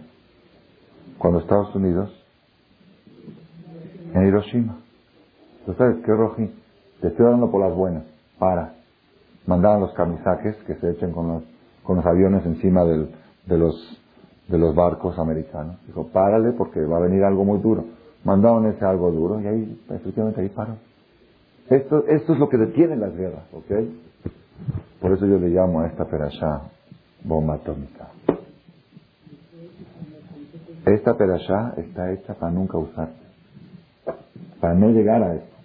Cuando 1.19 1.41
Estados 1.41 1.75
Unidos 1.75 2.11
en 4.15 4.27
Hiroshima. 4.27 4.79
¿Tú 5.67 5.75
sabes 5.75 5.97
qué, 6.05 6.13
Roji? 6.13 6.51
Te 7.01 7.09
estoy 7.09 7.27
dando 7.27 7.51
por 7.51 7.61
las 7.61 7.75
buenas. 7.75 8.05
Para. 8.39 8.75
Mandaban 9.47 9.81
los 9.81 9.93
camisajes 9.93 10.57
que 10.67 10.75
se 10.77 10.91
echen 10.93 11.13
con 11.13 11.29
los, 11.29 11.43
con 11.83 11.97
los 11.97 12.07
aviones 12.07 12.47
encima 12.47 12.85
de, 12.85 13.07
los, 13.47 14.03
de 14.49 14.59
los 14.59 14.75
barcos 14.75 15.19
americanos. 15.19 15.77
Dijo, 15.87 16.09
párale 16.09 16.53
porque 16.53 16.81
va 16.81 16.97
a 16.97 17.01
venir 17.01 17.23
algo 17.25 17.45
muy 17.45 17.59
duro. 17.59 17.85
Mandaron 18.25 18.67
ese 18.67 18.85
algo 18.85 19.11
duro 19.11 19.41
y 19.41 19.47
ahí, 19.47 19.83
efectivamente, 19.91 20.41
ahí 20.41 20.49
paró. 20.49 20.77
Esto, 21.69 22.07
esto 22.07 22.33
es 22.33 22.39
lo 22.39 22.49
que 22.49 22.57
detiene 22.57 22.97
las 22.97 23.15
guerras, 23.15 23.45
¿ok? 23.53 23.71
Por 25.01 25.13
eso 25.13 25.27
yo 25.27 25.39
le 25.39 25.49
llamo 25.49 25.81
a 25.81 25.89
esta 25.89 26.07
perashá 26.07 26.63
bomba 27.23 27.55
atómica. 27.55 28.09
Esta 30.87 31.17
perashá 31.17 31.75
está 31.79 32.13
hecha 32.13 32.35
para 32.35 32.53
nunca 32.53 32.77
usarse, 32.77 33.23
para 34.61 34.75
no 34.75 34.91
llegar 34.91 35.23
a 35.23 35.35
esto. 35.35 35.57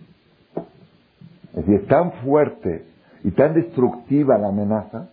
Es 1.49 1.55
decir, 1.55 1.75
es 1.81 1.87
tan 1.87 2.11
fuerte 2.23 2.85
y 3.23 3.31
tan 3.31 3.53
destructiva 3.53 4.37
la 4.37 4.47
amenaza 4.47 5.09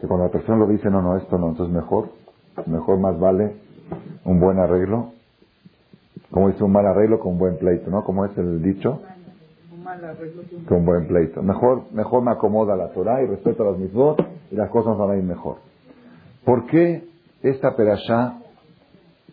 que 0.00 0.06
cuando 0.06 0.26
la 0.26 0.32
persona 0.32 0.58
lo 0.58 0.66
dice, 0.66 0.90
no, 0.90 1.02
no, 1.02 1.16
esto 1.16 1.38
no, 1.38 1.50
entonces 1.50 1.74
mejor, 1.74 2.10
mejor 2.66 2.98
más 2.98 3.18
vale 3.18 3.56
un 4.24 4.40
buen 4.40 4.58
arreglo, 4.58 5.12
como 6.30 6.48
dice 6.48 6.64
un 6.64 6.72
mal 6.72 6.86
arreglo 6.86 7.20
con 7.20 7.32
un 7.32 7.38
buen 7.38 7.56
pleito, 7.58 7.90
¿no? 7.90 8.02
Como 8.02 8.24
es 8.24 8.36
el 8.36 8.60
dicho, 8.60 9.00
con 10.66 10.78
un 10.78 10.84
buen 10.84 11.06
pleito. 11.06 11.42
Mejor, 11.42 11.84
mejor 11.92 12.22
me 12.22 12.32
acomoda 12.32 12.76
la 12.76 12.88
Torah 12.88 13.22
y 13.22 13.26
respeto 13.26 13.62
a 13.62 13.66
los 13.66 13.78
mismos 13.78 14.16
y 14.50 14.56
las 14.56 14.68
cosas 14.70 14.98
van 14.98 15.12
a 15.12 15.16
ir 15.16 15.22
mejor. 15.22 15.58
¿Por 16.44 16.66
qué 16.66 17.04
esta 17.42 17.76
perashá 17.76 18.40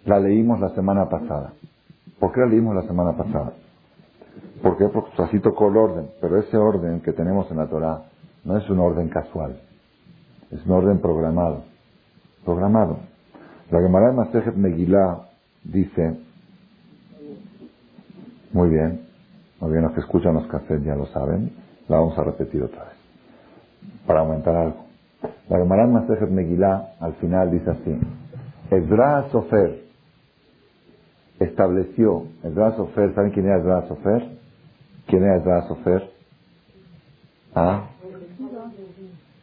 la 0.05 0.19
leímos 0.19 0.59
la 0.59 0.69
semana 0.69 1.07
pasada? 1.09 1.53
¿Por 2.19 2.31
qué 2.33 2.41
la 2.41 2.47
leímos 2.47 2.75
la 2.75 2.83
semana 2.83 3.15
pasada? 3.17 3.53
Porque 4.61 4.89
así 5.17 5.39
tocó 5.39 5.69
el 5.69 5.77
orden, 5.77 6.09
pero 6.21 6.39
ese 6.39 6.57
orden 6.57 7.01
que 7.01 7.13
tenemos 7.13 7.49
en 7.51 7.57
la 7.57 7.67
Torah 7.67 8.03
no 8.45 8.57
es 8.57 8.69
un 8.69 8.79
orden 8.79 9.09
casual, 9.09 9.59
es 10.51 10.65
un 10.65 10.71
orden 10.71 10.99
programado. 10.99 11.63
Programado. 12.45 12.97
La 13.71 13.81
Gemara 13.81 14.07
de 14.07 14.13
Masejet 14.13 14.55
Megillah 14.55 15.29
dice, 15.63 16.19
muy 18.51 18.69
bien, 18.69 19.01
muy 19.59 19.71
bien, 19.71 19.83
los 19.83 19.93
que 19.93 20.01
escuchan 20.01 20.33
los 20.33 20.47
cassettes 20.47 20.83
ya 20.83 20.95
lo 20.95 21.05
saben, 21.07 21.51
la 21.87 21.97
vamos 21.97 22.17
a 22.17 22.23
repetir 22.23 22.63
otra 22.63 22.83
vez, 22.83 22.93
para 24.05 24.21
aumentar 24.21 24.55
algo. 24.55 24.85
La 25.49 25.57
Gemara 25.57 25.87
Masejet 25.87 26.29
Megillah 26.29 26.95
al 26.99 27.13
final 27.15 27.51
dice 27.51 27.71
así, 27.71 27.97
Ezra 28.71 29.29
Sofer 29.31 29.82
estableció, 31.39 32.27
Ezra 32.43 32.75
Sofer, 32.75 33.13
¿saben 33.15 33.31
quién 33.31 33.45
era 33.45 33.59
Ezra 33.59 33.87
Sofer? 33.87 34.23
¿Quién 35.07 35.23
era 35.23 35.37
Ezra 35.37 35.67
Sofer? 35.67 36.09
Ah, 37.55 37.89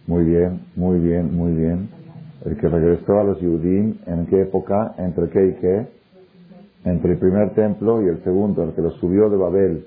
muy 0.07 0.25
bien, 0.25 0.61
muy 0.77 0.99
bien, 0.99 1.37
muy 1.37 1.53
bien. 1.53 1.89
El 2.45 2.57
que 2.57 2.69
regresó 2.69 3.21
a 3.21 3.25
los 3.25 3.41
Yudim, 3.41 3.99
¿en 4.07 4.27
qué 4.27 4.43
época? 4.43 4.95
¿Entre 4.99 5.29
qué 5.29 5.47
y 5.47 5.53
qué? 5.61 5.89
Entre 6.85 7.13
el 7.13 7.19
primer 7.19 7.55
templo 7.55 8.03
y 8.03 8.09
el 8.09 8.25
segundo, 8.25 8.65
el 8.65 8.73
que 8.73 8.81
lo 8.81 8.91
subió 8.93 9.29
de 9.29 9.37
Babel 9.37 9.85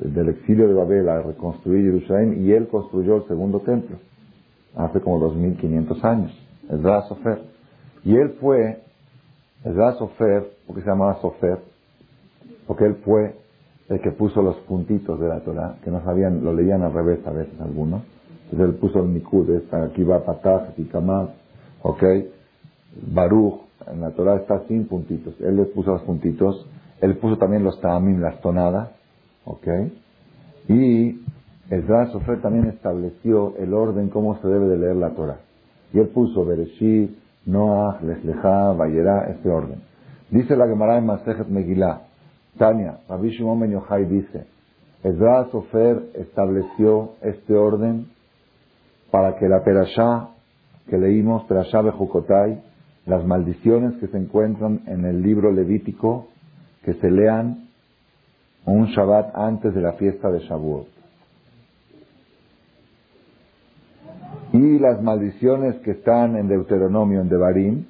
del 0.00 0.28
exilio 0.30 0.68
de 0.68 0.74
Babel 0.74 1.08
a 1.08 1.22
reconstruir 1.22 1.84
Jerusalén 1.84 2.44
y 2.44 2.52
él 2.52 2.68
construyó 2.68 3.16
el 3.16 3.28
segundo 3.28 3.60
templo 3.60 3.96
hace 4.76 5.00
como 5.00 5.18
2500 5.20 6.04
años, 6.04 6.48
Ezra 6.68 7.02
Sofer. 7.02 7.42
Y 8.04 8.16
él 8.16 8.36
fue, 8.40 8.82
Ezra 9.64 9.94
Sofer, 9.94 10.50
porque 10.66 10.82
se 10.82 10.88
llamaba 10.88 11.20
Sofer, 11.20 11.58
porque 12.66 12.84
él 12.84 12.96
fue 13.04 13.36
el 13.88 14.00
que 14.00 14.12
puso 14.12 14.42
los 14.42 14.56
puntitos 14.60 15.18
de 15.18 15.28
la 15.28 15.40
Torah, 15.40 15.76
que 15.82 15.90
no 15.90 16.02
sabían, 16.04 16.44
lo 16.44 16.52
leían 16.52 16.82
al 16.82 16.92
revés 16.92 17.26
a 17.26 17.30
veces 17.30 17.58
algunos. 17.60 18.02
Entonces 18.44 18.74
él 18.74 18.80
puso 18.80 19.00
el 19.00 19.12
Nikud, 19.12 19.50
aquí 19.72 20.04
va 20.04 20.24
Patah, 20.24 20.68
aquí 20.68 20.84
Kamal, 20.84 21.34
ok, 21.82 22.02
Baruch, 23.12 23.60
en 23.90 24.00
la 24.00 24.10
Torah 24.10 24.36
está 24.36 24.66
sin 24.68 24.86
puntitos. 24.86 25.34
Él 25.40 25.56
les 25.56 25.68
puso 25.68 25.92
los 25.92 26.02
puntitos, 26.02 26.66
él 27.00 27.16
puso 27.18 27.36
también 27.38 27.64
los 27.64 27.80
tamim, 27.80 28.20
las 28.20 28.40
tonadas, 28.40 28.90
¿Ok? 29.44 29.66
Y 30.68 31.20
el 31.70 31.86
Sofer 32.12 32.40
también 32.40 32.66
estableció 32.66 33.56
el 33.58 33.74
orden 33.74 34.08
cómo 34.08 34.40
se 34.40 34.48
debe 34.48 34.68
de 34.68 34.78
leer 34.78 34.96
la 34.96 35.10
Torah. 35.10 35.40
Y 35.92 35.98
él 35.98 36.08
puso 36.08 36.44
Bereshit, 36.44 37.16
Noah, 37.46 38.00
Leslejá, 38.02 38.72
Vayera, 38.72 39.26
este 39.30 39.48
orden. 39.48 39.82
Dice 40.30 40.56
la 40.56 40.66
Gemara 40.66 40.98
en 40.98 41.06
Masejet 41.06 41.48
Megillah, 41.48 42.00
Tania, 42.58 42.98
Rabbi 43.08 43.30
Shimon 43.30 43.60
Ben 43.60 43.72
Yochai 43.72 44.04
dice, 44.06 44.46
Ezra 45.02 45.46
Sofer 45.50 46.10
estableció 46.14 47.12
este 47.20 47.54
orden 47.54 48.06
para 49.10 49.36
que 49.36 49.48
la 49.48 49.62
Perashá 49.62 50.28
que 50.88 50.98
leímos, 50.98 51.44
Perashá 51.44 51.82
Bejukotai, 51.82 52.62
las 53.06 53.24
maldiciones 53.24 53.94
que 54.00 54.06
se 54.08 54.16
encuentran 54.16 54.80
en 54.86 55.04
el 55.04 55.22
libro 55.22 55.52
levítico, 55.52 56.28
que 56.84 56.94
se 56.94 57.10
lean 57.10 57.68
un 58.66 58.86
Shabbat 58.86 59.36
antes 59.36 59.74
de 59.74 59.80
la 59.80 59.92
fiesta 59.94 60.30
de 60.30 60.40
Shavuot. 60.40 60.93
Y 64.54 64.78
las 64.78 65.02
maldiciones 65.02 65.74
que 65.80 65.90
están 65.90 66.36
en 66.36 66.46
Deuteronomio, 66.46 67.20
en 67.20 67.28
Devarim, 67.28 67.86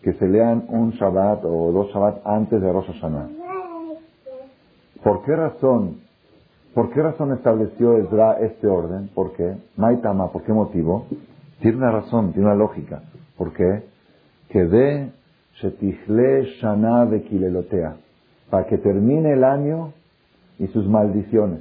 que 0.00 0.14
se 0.14 0.26
lean 0.26 0.64
un 0.68 0.92
Shabbat 0.92 1.44
o 1.44 1.70
dos 1.70 1.92
Shabbat 1.92 2.26
antes 2.26 2.62
de 2.62 2.72
Rosh 2.72 2.86
Hashanah. 2.86 3.28
¿Por 5.04 5.22
qué 5.22 5.36
razón? 5.36 5.98
¿Por 6.72 6.90
qué 6.94 7.02
razón 7.02 7.34
estableció 7.34 7.98
Ezra 7.98 8.38
este 8.40 8.68
orden? 8.68 9.10
¿Por 9.14 9.34
qué? 9.34 9.54
Maitama, 9.76 10.32
¿por 10.32 10.44
qué 10.44 10.54
motivo? 10.54 11.08
Tiene 11.60 11.76
una 11.76 11.90
razón, 11.90 12.32
tiene 12.32 12.46
una 12.46 12.56
lógica. 12.56 13.02
¿Por 13.36 13.52
qué? 13.52 13.82
Que 14.48 14.64
de 14.64 15.10
Shetichle 15.60 16.44
Shana 16.58 17.04
de 17.04 17.22
Kilelotea 17.24 17.96
para 18.48 18.64
que 18.64 18.78
termine 18.78 19.34
el 19.34 19.44
año 19.44 19.92
y 20.58 20.68
sus 20.68 20.88
maldiciones. 20.88 21.60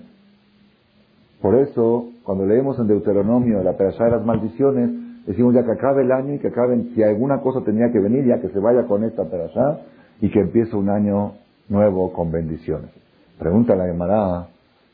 Por 1.42 1.56
eso, 1.56 2.11
cuando 2.24 2.46
leemos 2.46 2.78
en 2.80 2.88
Deuteronomio 2.88 3.64
la 3.64 3.74
perashá 3.74 4.06
de 4.06 4.12
las 4.12 4.26
maldiciones, 4.26 4.92
decimos 5.26 5.54
ya 5.54 5.64
que 5.64 5.72
acabe 5.72 6.04
el 6.04 6.12
año 6.12 6.36
y 6.36 6.40
que 6.40 6.50
acaben, 6.50 6.92
si 6.94 7.04
alguna 7.04 7.42
cosa 7.42 7.62
tenía 7.64 7.92
que 7.92 8.00
venir, 8.00 8.26
ya 8.26 8.40
que 8.40 8.50
se 8.50 8.60
vaya 8.60 8.86
con 8.86 9.04
esta 9.04 9.26
perashá 9.26 9.80
y 10.22 10.30
que 10.30 10.40
empiece 10.40 10.76
un 10.76 10.90
año 10.90 11.34
nuevo 11.70 12.14
con 12.14 12.32
bendiciones. 12.32 12.92
Pregunta 13.40 13.76
la 13.76 13.88
Gemara, 13.88 14.48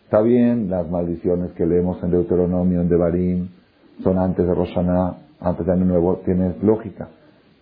¿está 0.05 0.21
bien 0.21 0.69
las 0.69 0.89
maldiciones 0.89 1.51
que 1.51 1.65
leemos 1.65 2.01
en 2.01 2.11
Deuteronomio, 2.11 2.81
en 2.81 2.89
Devarim, 2.89 3.49
son 4.03 4.17
antes 4.19 4.45
de 4.47 4.53
Roshaná, 4.53 5.17
antes 5.41 5.65
de 5.65 5.73
Año 5.73 5.85
Nuevo? 5.85 6.21
Tienes 6.23 6.61
lógica. 6.63 7.09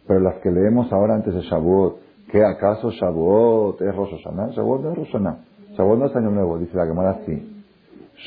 Pero 0.08 0.20
las 0.20 0.36
que 0.42 0.52
leemos 0.52 0.92
ahora 0.94 1.16
antes 1.16 1.34
de 1.34 1.42
Shavuot, 1.42 1.98
¿qué 2.32 2.44
acaso 2.44 2.92
Shavuot 2.92 3.82
es 3.82 3.96
Rosh? 3.96 4.12
Shavuot 4.24 4.84
no 4.84 4.92
es 4.92 4.98
Rosh. 4.98 5.16
Shavuot 5.76 6.00
no 6.00 6.06
es 6.06 6.16
Año 6.16 6.30
Nuevo, 6.30 6.60
dice 6.60 6.78
la 6.78 6.86
Gemara 6.86 7.12
así. 7.22 7.64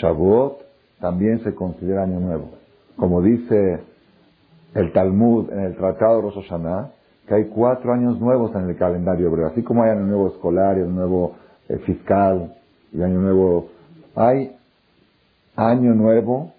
Shavuot 0.01 0.68
también 1.01 1.43
se 1.45 1.55
considera 1.55 2.05
Año 2.05 2.21
Nuevo. 2.21 2.51
Como 2.97 3.23
dice 3.23 3.81
el 4.75 4.93
Talmud 4.93 5.51
en 5.53 5.61
el 5.61 5.77
Tratado 5.77 6.21
Rosh 6.23 6.35
Hashanah, 6.35 6.91
que 7.27 7.35
hay 7.35 7.45
cuatro 7.47 7.93
años 7.93 8.19
nuevos 8.21 8.55
en 8.55 8.69
el 8.69 8.77
calendario 8.77 9.29
hebreo. 9.29 9.49
Así 9.49 9.63
como 9.63 9.83
hay 9.83 9.91
Año 9.91 10.07
Nuevo 10.07 10.29
escolar 10.29 10.79
y 10.79 10.83
Año 10.83 10.93
Nuevo 10.93 11.37
eh, 11.69 11.79
fiscal 11.79 12.55
y 12.93 13.03
Año 13.03 13.21
Nuevo... 13.21 13.69
Hay 14.15 14.57
Año 15.55 15.95
Nuevo 15.95 16.53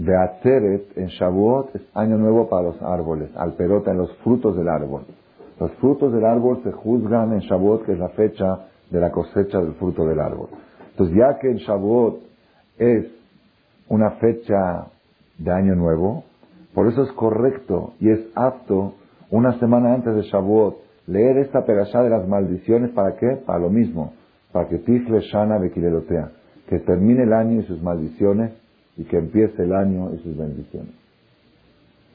de 0.00 0.16
Atzeret 0.16 0.96
en 0.96 1.08
Shavuot 1.08 1.76
es 1.76 1.82
año 1.92 2.16
nuevo 2.16 2.48
para 2.48 2.62
los 2.68 2.82
árboles, 2.82 3.28
al 3.36 3.52
perota 3.52 3.90
en 3.90 3.98
los 3.98 4.10
frutos 4.24 4.56
del 4.56 4.68
árbol. 4.68 5.02
Los 5.58 5.72
frutos 5.72 6.10
del 6.14 6.24
árbol 6.24 6.62
se 6.64 6.72
juzgan 6.72 7.34
en 7.34 7.40
Shavuot, 7.40 7.84
que 7.84 7.92
es 7.92 7.98
la 7.98 8.08
fecha 8.08 8.60
de 8.90 8.98
la 8.98 9.10
cosecha 9.10 9.60
del 9.60 9.74
fruto 9.74 10.06
del 10.06 10.18
árbol. 10.18 10.48
Entonces, 10.92 11.14
ya 11.14 11.38
que 11.38 11.50
el 11.50 11.58
Shavuot 11.58 12.18
es 12.78 13.19
una 13.90 14.12
fecha 14.12 14.86
de 15.38 15.52
año 15.52 15.74
nuevo, 15.74 16.24
por 16.74 16.86
eso 16.86 17.02
es 17.02 17.12
correcto 17.12 17.92
y 18.00 18.08
es 18.10 18.20
apto 18.34 18.94
una 19.30 19.58
semana 19.58 19.94
antes 19.94 20.14
de 20.14 20.22
Shavuot 20.22 20.76
leer 21.06 21.38
esta 21.38 21.64
perashá 21.64 22.02
de 22.02 22.10
las 22.10 22.26
maldiciones, 22.28 22.90
¿para 22.92 23.16
qué? 23.16 23.36
Para 23.44 23.58
lo 23.58 23.68
mismo, 23.68 24.12
para 24.52 24.68
que 24.68 24.78
Tifle 24.78 25.20
Shana 25.20 25.58
Bekilelotea, 25.58 26.30
que 26.68 26.78
termine 26.78 27.24
el 27.24 27.32
año 27.32 27.60
y 27.60 27.64
sus 27.64 27.82
maldiciones 27.82 28.52
y 28.96 29.04
que 29.04 29.18
empiece 29.18 29.62
el 29.62 29.74
año 29.74 30.14
y 30.14 30.18
sus 30.18 30.36
bendiciones. 30.36 30.94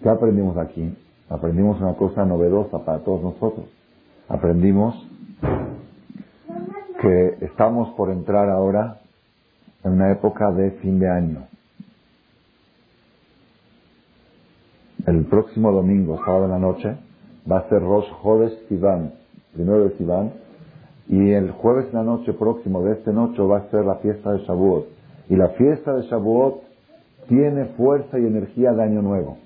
¿Qué 0.01 0.09
aprendimos 0.09 0.57
aquí? 0.57 0.95
Aprendimos 1.29 1.81
una 1.81 1.95
cosa 1.95 2.25
novedosa 2.25 2.85
para 2.85 2.99
todos 2.99 3.21
nosotros. 3.21 3.65
Aprendimos 4.29 4.95
que 7.01 7.45
estamos 7.45 7.89
por 7.95 8.11
entrar 8.11 8.49
ahora 8.49 8.99
en 9.83 9.91
una 9.91 10.11
época 10.11 10.51
de 10.51 10.71
fin 10.81 10.99
de 10.99 11.09
año. 11.09 11.47
El 15.05 15.25
próximo 15.25 15.71
domingo, 15.71 16.17
sábado 16.25 16.45
en 16.45 16.51
la 16.51 16.59
noche, 16.59 16.95
va 17.49 17.59
a 17.59 17.69
ser 17.69 17.79
Rosh 17.79 18.09
Jueves 18.23 18.57
Sivan, 18.67 19.13
primero 19.53 19.83
de 19.83 19.97
Sivan, 19.97 20.31
y 21.07 21.31
el 21.31 21.51
jueves 21.51 21.85
en 21.91 21.99
la 21.99 22.03
noche 22.03 22.33
próximo 22.33 22.81
de 22.81 22.93
este 22.93 23.13
noche 23.13 23.39
va 23.43 23.59
a 23.59 23.69
ser 23.69 23.85
la 23.85 23.97
fiesta 23.97 24.31
de 24.31 24.39
Shavuot. 24.39 24.87
Y 25.29 25.35
la 25.35 25.49
fiesta 25.49 25.93
de 25.93 26.07
Shavuot 26.07 26.55
tiene 27.27 27.65
fuerza 27.77 28.17
y 28.17 28.25
energía 28.25 28.71
de 28.71 28.81
año 28.81 29.03
nuevo. 29.03 29.37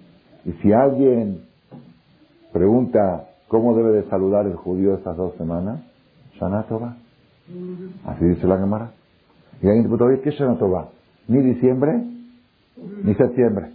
Y 0.45 0.53
si 0.61 0.71
alguien 0.71 1.41
pregunta 2.53 3.27
cómo 3.49 3.75
debe 3.75 3.91
de 3.91 4.09
saludar 4.09 4.45
el 4.45 4.55
judío 4.55 4.95
estas 4.95 5.17
dos 5.17 5.35
semanas, 5.35 5.81
Shana 6.39 6.63
Tova. 6.63 6.95
Así 8.05 8.23
dice 8.23 8.47
la 8.47 8.57
Gemara. 8.57 8.91
Y 9.61 9.67
alguien 9.67 9.83
pregunta, 9.83 10.05
oye, 10.05 10.21
¿qué? 10.21 10.31
Ni 11.27 11.41
diciembre, 11.41 12.01
ni 13.03 13.13
septiembre. 13.15 13.71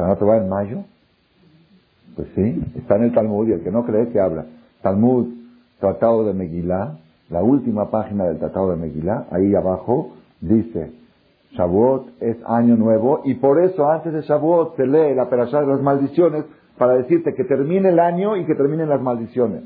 Shana 0.00 0.16
Tova 0.16 0.38
en 0.38 0.48
mayo. 0.48 0.84
Pues 2.16 2.28
sí, 2.34 2.64
está 2.76 2.96
en 2.96 3.04
el 3.04 3.12
Talmud 3.12 3.48
y 3.48 3.52
el 3.52 3.62
que 3.62 3.70
no 3.70 3.84
cree 3.84 4.08
que 4.08 4.18
habla. 4.18 4.46
Talmud, 4.82 5.28
Tratado 5.78 6.24
de 6.24 6.32
Megilá, 6.32 6.98
la 7.28 7.42
última 7.42 7.90
página 7.90 8.24
del 8.24 8.38
Tratado 8.38 8.70
de 8.70 8.76
Megilá, 8.76 9.26
ahí 9.30 9.54
abajo 9.54 10.12
dice, 10.40 10.92
Shavuot 11.52 12.22
es 12.22 12.36
año 12.46 12.76
nuevo 12.76 13.20
y 13.24 13.34
por 13.34 13.62
eso 13.62 13.90
antes 13.90 14.12
de 14.12 14.22
Shavuot 14.22 14.76
se 14.76 14.86
lee 14.86 15.14
la 15.14 15.28
perashá 15.28 15.60
de 15.60 15.66
las 15.66 15.82
maldiciones 15.82 16.44
para 16.78 16.94
decirte 16.94 17.34
que 17.34 17.44
termine 17.44 17.90
el 17.90 17.98
año 17.98 18.36
y 18.36 18.46
que 18.46 18.54
terminen 18.54 18.88
las 18.88 19.02
maldiciones. 19.02 19.64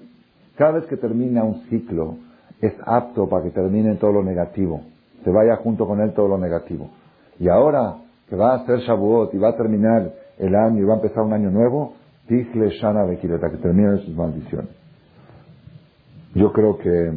Cada 0.57 0.73
vez 0.73 0.87
que 0.87 0.97
termina 0.97 1.45
un 1.45 1.63
ciclo 1.69 2.17
es 2.61 2.75
apto 2.85 3.29
para 3.29 3.45
que 3.45 3.51
termine 3.51 3.95
todo 3.97 4.13
lo 4.13 4.25
negativo, 4.25 4.83
se 5.23 5.31
vaya 5.31 5.57
junto 5.57 5.87
con 5.87 6.01
él 6.01 6.13
todo 6.13 6.29
lo 6.29 6.39
negativo. 6.39 6.91
Y 7.39 7.49
ahora 7.49 7.97
que 8.29 8.37
va 8.37 8.55
a 8.55 8.67
ser 8.67 8.81
Shavuot 8.81 9.35
y 9.35 9.39
va 9.39 9.51
a 9.51 9.57
terminar 9.57 10.24
el 10.39 10.55
año 10.55 10.83
y 10.83 10.85
va 10.85 10.95
a 10.95 10.97
empezar 10.97 11.23
un 11.23 11.33
año 11.33 11.51
nuevo, 11.51 11.95
Tichle 12.27 12.71
Shana 12.71 13.05
Bekireta, 13.05 13.51
que 13.51 13.59
terminen 13.59 13.99
sus 13.99 14.15
maldiciones. 14.15 14.71
Yo 16.35 16.53
creo 16.53 16.79
que 16.79 17.13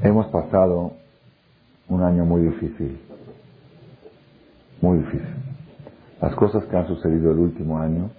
Hemos 0.00 0.28
pasado 0.28 0.92
un 1.88 2.02
año 2.04 2.24
muy 2.24 2.42
difícil, 2.42 3.00
muy 4.80 4.98
difícil. 4.98 5.34
Las 6.22 6.36
cosas 6.36 6.64
que 6.66 6.76
han 6.76 6.86
sucedido 6.86 7.32
el 7.32 7.38
último 7.38 7.78
año, 7.78 8.10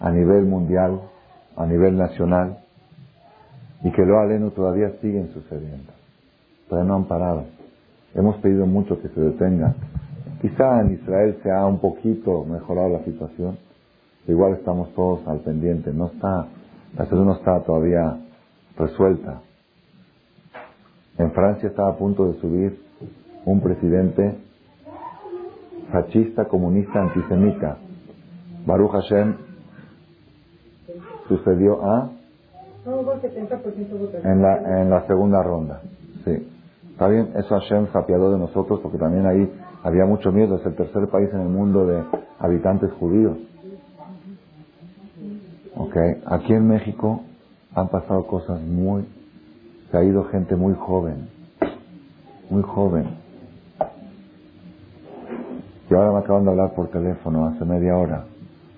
a 0.00 0.10
nivel 0.10 0.44
mundial, 0.44 1.00
a 1.56 1.64
nivel 1.64 1.96
nacional, 1.96 2.58
y 3.82 3.90
que 3.90 4.02
lo 4.02 4.20
aleno 4.20 4.50
todavía 4.50 4.90
siguen 5.00 5.32
sucediendo. 5.32 5.92
Todavía 6.68 6.88
no 6.88 6.96
han 6.96 7.04
parado. 7.04 7.46
Hemos 8.14 8.36
pedido 8.38 8.66
mucho 8.66 9.00
que 9.00 9.08
se 9.08 9.20
detenga. 9.20 9.74
Quizá 10.40 10.80
en 10.80 10.92
Israel 10.94 11.38
se 11.42 11.50
ha 11.50 11.64
un 11.66 11.78
poquito 11.78 12.44
mejorado 12.44 12.90
la 12.90 13.04
situación, 13.04 13.58
igual 14.26 14.54
estamos 14.54 14.92
todos 14.94 15.26
al 15.26 15.40
pendiente. 15.40 15.92
No 15.92 16.06
está, 16.06 16.48
la 16.96 17.04
situación 17.04 17.26
no 17.26 17.34
está 17.36 17.60
todavía 17.60 18.18
resuelta. 18.76 19.40
En 21.18 21.30
Francia 21.32 21.68
estaba 21.68 21.90
a 21.90 21.96
punto 21.96 22.32
de 22.32 22.40
subir 22.40 22.80
un 23.44 23.60
presidente 23.60 24.36
fascista, 25.90 26.46
comunista, 26.46 27.00
antisemita. 27.00 27.78
Baruch 28.66 28.92
Hashem 28.92 29.36
sucedió 31.28 31.84
a 31.84 32.10
en 34.24 34.42
la, 34.42 34.82
en 34.82 34.90
la 34.90 35.06
segunda 35.06 35.42
ronda. 35.42 35.80
Sí. 36.24 36.51
Está 36.92 37.08
bien, 37.08 37.32
eso 37.36 37.58
Hashem 37.58 37.90
se 37.90 37.98
apiadó 37.98 38.32
de 38.32 38.38
nosotros 38.38 38.80
porque 38.80 38.98
también 38.98 39.26
ahí 39.26 39.52
había 39.82 40.06
mucho 40.06 40.30
miedo. 40.30 40.56
Es 40.56 40.66
el 40.66 40.76
tercer 40.76 41.08
país 41.08 41.28
en 41.32 41.40
el 41.40 41.48
mundo 41.48 41.86
de 41.86 42.02
habitantes 42.38 42.92
judíos. 42.92 43.36
Ok, 45.76 45.96
aquí 46.26 46.52
en 46.52 46.68
México 46.68 47.22
han 47.74 47.88
pasado 47.88 48.26
cosas 48.26 48.60
muy 48.62 49.04
se 49.92 49.98
ha 49.98 50.04
ido 50.04 50.24
gente 50.24 50.56
muy 50.56 50.74
joven, 50.74 51.28
muy 52.48 52.62
joven. 52.62 53.04
Y 55.90 55.94
ahora 55.94 56.12
me 56.12 56.18
acaban 56.20 56.44
de 56.44 56.50
hablar 56.50 56.74
por 56.74 56.88
teléfono 56.88 57.46
hace 57.46 57.64
media 57.66 57.94
hora 57.98 58.24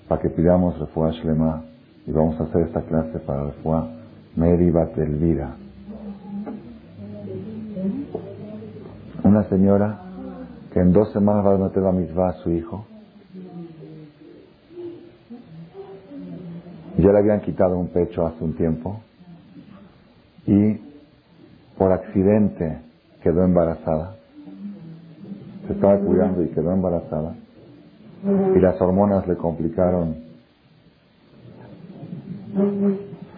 para 0.08 0.20
que 0.20 0.30
pidamos 0.30 0.76
refuá 0.76 1.12
Shlema 1.12 1.62
y 2.04 2.10
vamos 2.10 2.38
a 2.40 2.44
hacer 2.44 2.62
esta 2.62 2.82
clase 2.82 3.20
para 3.20 3.44
refuá 3.44 3.88
Mary 4.34 4.72
Batelvira. 4.72 5.63
Una 9.24 9.42
señora 9.48 10.00
que 10.70 10.80
en 10.80 10.92
dos 10.92 11.10
semanas 11.14 11.46
va 11.46 11.54
a 11.54 11.58
meter 11.58 11.82
la 11.82 11.92
misma 11.92 12.28
a 12.28 12.32
su 12.42 12.50
hijo. 12.50 12.84
Ya 16.98 17.10
le 17.10 17.18
habían 17.18 17.40
quitado 17.40 17.78
un 17.78 17.88
pecho 17.88 18.26
hace 18.26 18.44
un 18.44 18.54
tiempo 18.54 19.00
y 20.46 20.78
por 21.78 21.90
accidente 21.92 22.82
quedó 23.22 23.44
embarazada. 23.44 24.16
Se 25.68 25.72
estaba 25.72 25.98
cuidando 26.00 26.42
y 26.42 26.48
quedó 26.48 26.72
embarazada. 26.72 27.34
Y 28.54 28.58
las 28.58 28.78
hormonas 28.78 29.26
le 29.26 29.36
complicaron 29.36 30.16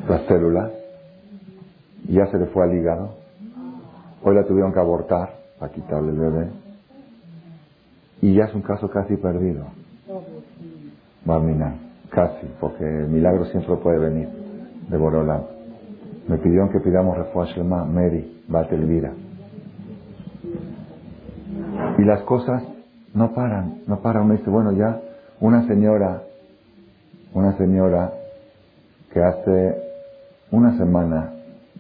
las 0.09 0.23
células. 0.27 0.73
Ya 2.09 2.27
se 2.27 2.39
le 2.39 2.47
fue 2.47 2.65
al 2.65 2.75
hígado. 2.75 3.11
Hoy 4.25 4.35
la 4.35 4.45
tuvieron 4.45 4.73
que 4.73 4.81
abortar 4.81 5.36
para 5.59 5.73
quitarle 5.73 6.13
el 6.13 6.19
bebé. 6.19 6.49
Y 8.23 8.35
ya 8.35 8.45
es 8.45 8.55
un 8.55 8.63
caso 8.63 8.89
casi 8.89 9.17
perdido. 9.17 9.65
Marmina, 11.25 11.77
casi, 12.11 12.47
porque 12.61 12.85
el 12.85 13.09
milagro 13.09 13.45
siempre 13.47 13.77
puede 13.77 13.99
venir 13.99 14.29
de 14.89 14.97
Borolán 14.97 15.57
me 16.29 16.39
pidieron 16.39 16.71
que 16.71 16.81
pidamos 16.81 17.17
refuerzo 17.17 17.63
Mary, 17.63 18.43
Batelvira. 18.49 19.13
Y 21.99 22.05
las 22.05 22.23
cosas 22.23 22.63
no 23.15 23.33
paran, 23.33 23.83
no 23.87 24.01
paran. 24.01 24.27
Me 24.29 24.37
dice, 24.37 24.51
bueno, 24.51 24.73
ya 24.73 25.01
una 25.41 25.67
señora, 25.67 26.23
una 27.33 27.57
señora 27.57 28.13
que 29.13 29.23
hace 29.23 29.83
una 30.51 30.77
semana 30.77 31.33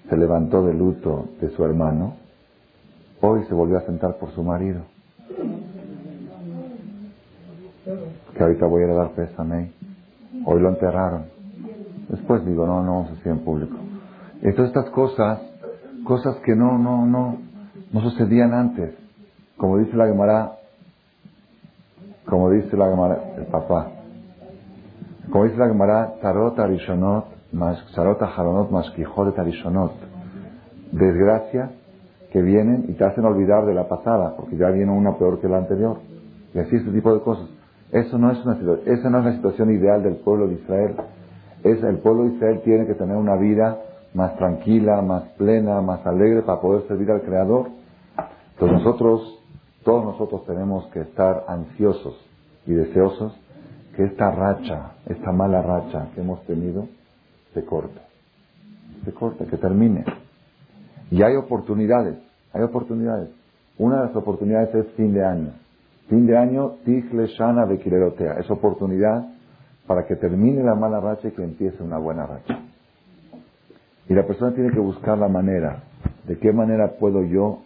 se 0.08 0.16
levantó 0.16 0.64
de 0.64 0.74
luto 0.74 1.26
de 1.40 1.50
su 1.50 1.64
hermano, 1.64 2.14
hoy 3.20 3.44
se 3.44 3.54
volvió 3.54 3.78
a 3.78 3.82
sentar 3.82 4.16
por 4.18 4.30
su 4.32 4.42
marido. 4.42 4.82
Que 8.34 8.42
ahorita 8.42 8.66
voy 8.66 8.82
a 8.82 8.86
ir 8.86 8.90
a 8.92 8.94
dar 8.94 9.10
pésame. 9.10 9.72
Hoy 10.44 10.60
lo 10.60 10.68
enterraron. 10.68 11.26
Después 12.08 12.44
digo, 12.44 12.66
no, 12.66 12.82
no 12.82 12.92
vamos 12.92 13.08
a 13.08 13.14
decir 13.14 13.32
en 13.32 13.40
público. 13.40 13.76
Entonces 14.42 14.68
estas 14.76 14.90
cosas, 14.90 15.40
cosas 16.04 16.36
que 16.44 16.54
no, 16.54 16.78
no, 16.78 17.06
no, 17.06 17.38
no 17.92 18.00
sucedían 18.00 18.52
antes. 18.54 18.94
Como 19.56 19.78
dice 19.78 19.96
la 19.96 20.06
Gemara, 20.06 20.52
Como 22.26 22.50
dice 22.50 22.76
la 22.76 22.88
Gemara, 22.88 23.18
el 23.38 23.46
papá. 23.46 23.88
Como 25.30 25.44
dice 25.44 25.56
la 25.56 25.68
Gemara, 25.68 26.14
Tarot 26.20 26.58
Arishonot, 26.58 27.26
Tarot 27.94 28.22
Haronot 28.22 28.70
Mashkijoret 28.70 29.38
Arishonot. 29.38 29.92
Desgracia 30.92 31.70
que 32.36 32.42
vienen 32.42 32.84
y 32.86 32.92
te 32.92 33.02
hacen 33.02 33.24
olvidar 33.24 33.64
de 33.64 33.72
la 33.72 33.88
pasada, 33.88 34.36
porque 34.36 34.58
ya 34.58 34.68
viene 34.68 34.92
una 34.92 35.16
peor 35.16 35.40
que 35.40 35.48
la 35.48 35.56
anterior. 35.56 35.96
Y 36.52 36.58
así 36.58 36.76
este 36.76 36.90
tipo 36.90 37.14
de 37.14 37.22
cosas. 37.22 37.48
Eso 37.90 38.18
no 38.18 38.30
es 38.30 38.44
una 38.44 38.58
esa 38.84 39.08
no 39.08 39.20
es 39.20 39.24
la 39.24 39.32
situación 39.36 39.70
ideal 39.70 40.02
del 40.02 40.16
pueblo 40.16 40.46
de 40.46 40.56
Israel. 40.56 40.96
Es 41.64 41.82
el 41.82 41.96
pueblo 41.96 42.24
de 42.24 42.34
Israel 42.34 42.60
tiene 42.62 42.86
que 42.86 42.92
tener 42.92 43.16
una 43.16 43.36
vida 43.36 43.78
más 44.12 44.36
tranquila, 44.36 45.00
más 45.00 45.22
plena, 45.38 45.80
más 45.80 46.06
alegre 46.06 46.42
para 46.42 46.60
poder 46.60 46.86
servir 46.88 47.10
al 47.10 47.22
Creador. 47.22 47.68
Entonces 48.52 48.84
nosotros, 48.84 49.42
todos 49.82 50.04
nosotros 50.04 50.44
tenemos 50.44 50.84
que 50.88 51.00
estar 51.00 51.44
ansiosos 51.48 52.22
y 52.66 52.74
deseosos 52.74 53.34
que 53.96 54.04
esta 54.04 54.30
racha, 54.30 54.92
esta 55.06 55.32
mala 55.32 55.62
racha 55.62 56.08
que 56.14 56.20
hemos 56.20 56.44
tenido, 56.44 56.86
se 57.54 57.64
corte. 57.64 57.98
Se 59.06 59.12
corte, 59.14 59.46
que 59.46 59.56
termine. 59.56 60.04
Y 61.10 61.22
hay 61.22 61.34
oportunidades, 61.36 62.25
hay 62.56 62.62
oportunidades. 62.62 63.30
Una 63.78 64.00
de 64.00 64.06
las 64.08 64.16
oportunidades 64.16 64.74
es 64.74 64.86
fin 64.94 65.12
de 65.12 65.24
año. 65.24 65.52
Fin 66.08 66.26
de 66.26 66.36
año, 66.36 66.76
Tigle 66.84 67.26
Shana 67.26 67.64
Bekilerotea. 67.66 68.34
Es 68.40 68.50
oportunidad 68.50 69.26
para 69.86 70.06
que 70.06 70.16
termine 70.16 70.62
la 70.62 70.74
mala 70.74 71.00
racha 71.00 71.28
y 71.28 71.32
que 71.32 71.42
empiece 71.42 71.82
una 71.82 71.98
buena 71.98 72.26
racha. 72.26 72.60
Y 74.08 74.14
la 74.14 74.26
persona 74.26 74.54
tiene 74.54 74.70
que 74.70 74.78
buscar 74.78 75.18
la 75.18 75.28
manera, 75.28 75.82
de 76.26 76.38
qué 76.38 76.52
manera 76.52 76.92
puedo 76.98 77.24
yo 77.24 77.58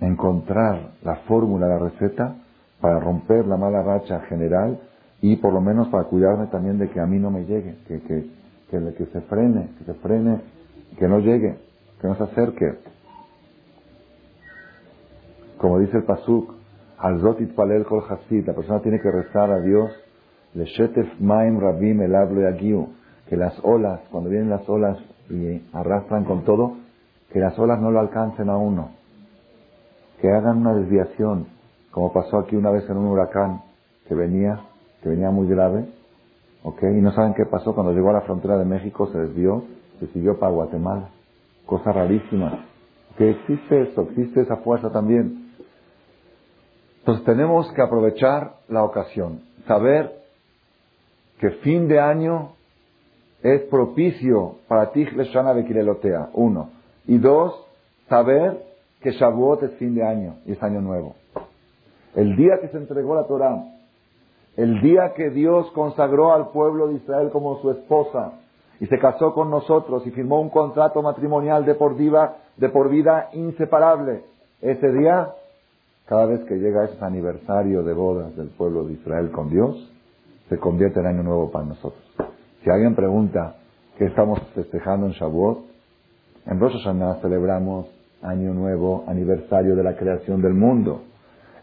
encontrar 0.00 0.90
la 1.02 1.16
fórmula, 1.26 1.66
la 1.66 1.78
receta, 1.78 2.36
para 2.80 3.00
romper 3.00 3.46
la 3.46 3.56
mala 3.56 3.82
racha 3.82 4.20
general 4.28 4.78
y 5.22 5.36
por 5.36 5.54
lo 5.54 5.62
menos 5.62 5.88
para 5.88 6.04
cuidarme 6.04 6.48
también 6.48 6.78
de 6.78 6.90
que 6.90 7.00
a 7.00 7.06
mí 7.06 7.18
no 7.18 7.30
me 7.30 7.46
llegue, 7.46 7.76
que, 7.88 8.00
que, 8.02 8.26
que, 8.70 8.94
que 8.94 9.06
se 9.06 9.20
frene, 9.22 9.70
que 9.78 9.84
se 9.84 9.94
frene, 9.94 10.40
que 10.98 11.08
no 11.08 11.20
llegue, 11.20 11.56
que 12.00 12.08
no 12.08 12.14
se 12.16 12.24
acerque. 12.24 12.74
Como 15.64 15.78
dice 15.78 15.96
el 15.96 16.02
Pasuk, 16.02 16.52
al 16.98 17.22
Zotit 17.22 17.54
Palel 17.54 17.86
Kol 17.86 18.02
Hasid, 18.06 18.46
la 18.46 18.52
persona 18.52 18.80
tiene 18.80 19.00
que 19.00 19.10
rezar 19.10 19.50
a 19.50 19.62
Dios, 19.62 19.90
Le 20.52 20.66
Shetef 20.66 21.18
Maim 21.20 21.58
Rabim 21.58 22.02
El 22.02 22.12
Yagiu, 22.12 22.88
que 23.26 23.38
las 23.38 23.58
olas, 23.64 24.00
cuando 24.10 24.28
vienen 24.28 24.50
las 24.50 24.68
olas 24.68 24.98
y 25.30 25.62
arrastran 25.72 26.24
con 26.24 26.44
todo, 26.44 26.74
que 27.32 27.38
las 27.38 27.58
olas 27.58 27.80
no 27.80 27.90
lo 27.90 28.00
alcancen 28.00 28.50
a 28.50 28.58
uno, 28.58 28.90
que 30.20 30.30
hagan 30.30 30.58
una 30.58 30.74
desviación, 30.74 31.46
como 31.92 32.12
pasó 32.12 32.40
aquí 32.40 32.56
una 32.56 32.70
vez 32.70 32.84
en 32.90 32.98
un 32.98 33.06
huracán 33.06 33.62
que 34.06 34.14
venía, 34.14 34.60
que 35.02 35.08
venía 35.08 35.30
muy 35.30 35.48
grave, 35.48 35.86
¿ok? 36.62 36.82
Y 36.82 37.00
no 37.00 37.10
saben 37.12 37.32
qué 37.32 37.46
pasó, 37.46 37.74
cuando 37.74 37.94
llegó 37.94 38.10
a 38.10 38.12
la 38.12 38.20
frontera 38.20 38.58
de 38.58 38.66
México 38.66 39.06
se 39.10 39.16
desvió, 39.16 39.64
se 39.98 40.08
siguió 40.08 40.38
para 40.38 40.52
Guatemala, 40.52 41.08
cosa 41.64 41.90
rarísima, 41.90 42.66
que 43.16 43.30
existe 43.30 43.80
esto, 43.80 44.02
existe 44.02 44.42
esa 44.42 44.56
fuerza 44.58 44.92
también. 44.92 45.43
Entonces 47.04 47.26
tenemos 47.26 47.70
que 47.72 47.82
aprovechar 47.82 48.54
la 48.68 48.82
ocasión, 48.82 49.42
saber 49.66 50.10
que 51.38 51.50
fin 51.50 51.86
de 51.86 52.00
año 52.00 52.52
es 53.42 53.60
propicio 53.64 54.54
para 54.68 54.90
ti 54.90 55.04
Shana 55.04 55.52
Bekilelotea, 55.52 56.30
uno. 56.32 56.70
Y 57.06 57.18
dos, 57.18 57.62
saber 58.08 58.58
que 59.02 59.10
Shavuot 59.10 59.64
es 59.64 59.72
fin 59.72 59.94
de 59.94 60.02
año 60.02 60.36
y 60.46 60.52
es 60.52 60.62
año 60.62 60.80
nuevo. 60.80 61.14
El 62.14 62.36
día 62.36 62.54
que 62.62 62.68
se 62.68 62.78
entregó 62.78 63.14
la 63.14 63.26
Torah, 63.26 63.62
el 64.56 64.80
día 64.80 65.12
que 65.14 65.28
Dios 65.28 65.70
consagró 65.72 66.32
al 66.32 66.52
pueblo 66.52 66.88
de 66.88 66.94
Israel 66.94 67.28
como 67.30 67.60
su 67.60 67.70
esposa 67.70 68.32
y 68.80 68.86
se 68.86 68.98
casó 68.98 69.34
con 69.34 69.50
nosotros 69.50 70.06
y 70.06 70.10
firmó 70.10 70.40
un 70.40 70.48
contrato 70.48 71.02
matrimonial 71.02 71.66
de 71.66 71.74
por, 71.74 71.96
vida, 71.96 72.38
de 72.56 72.70
por 72.70 72.88
vida 72.88 73.28
inseparable, 73.34 74.24
ese 74.62 74.90
día, 74.90 75.34
cada 76.06 76.26
vez 76.26 76.40
que 76.44 76.56
llega 76.56 76.84
ese 76.84 77.02
aniversario 77.04 77.82
de 77.82 77.94
bodas 77.94 78.36
del 78.36 78.48
pueblo 78.48 78.84
de 78.84 78.92
Israel 78.94 79.30
con 79.30 79.48
Dios, 79.48 79.90
se 80.48 80.58
convierte 80.58 81.00
en 81.00 81.06
año 81.06 81.22
nuevo 81.22 81.50
para 81.50 81.64
nosotros. 81.64 82.04
Si 82.62 82.70
alguien 82.70 82.94
pregunta 82.94 83.56
qué 83.98 84.06
estamos 84.06 84.40
festejando 84.54 85.06
en 85.06 85.12
Shavuot, 85.12 85.64
en 86.46 86.60
Rosh 86.60 86.74
Hashanah 86.74 87.20
celebramos 87.22 87.86
Año 88.22 88.52
Nuevo, 88.52 89.04
aniversario 89.06 89.76
de 89.76 89.82
la 89.82 89.96
creación 89.96 90.40
del 90.42 90.54
mundo. 90.54 91.02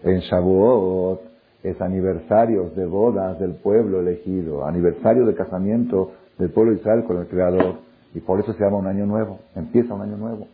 En 0.04 0.20
Shavuot 0.20 1.22
es 1.64 1.80
aniversario 1.82 2.72
de 2.76 2.86
bodas 2.86 3.40
del 3.40 3.54
pueblo 3.54 4.00
elegido, 4.00 4.66
aniversario 4.66 5.26
de 5.26 5.36
casamiento 5.36 6.12
del 6.38 6.52
pueblo 6.52 6.74
de 6.74 6.80
Israel 6.80 7.04
con 7.06 7.18
el 7.18 7.28
Creador. 7.28 7.76
Y 8.14 8.20
por 8.20 8.40
eso 8.40 8.54
se 8.54 8.64
llama 8.64 8.78
un 8.78 8.88
año 8.88 9.06
nuevo, 9.06 9.40
empieza 9.56 9.94
un 9.94 10.02
año 10.02 10.18
nuevo. 10.18 10.48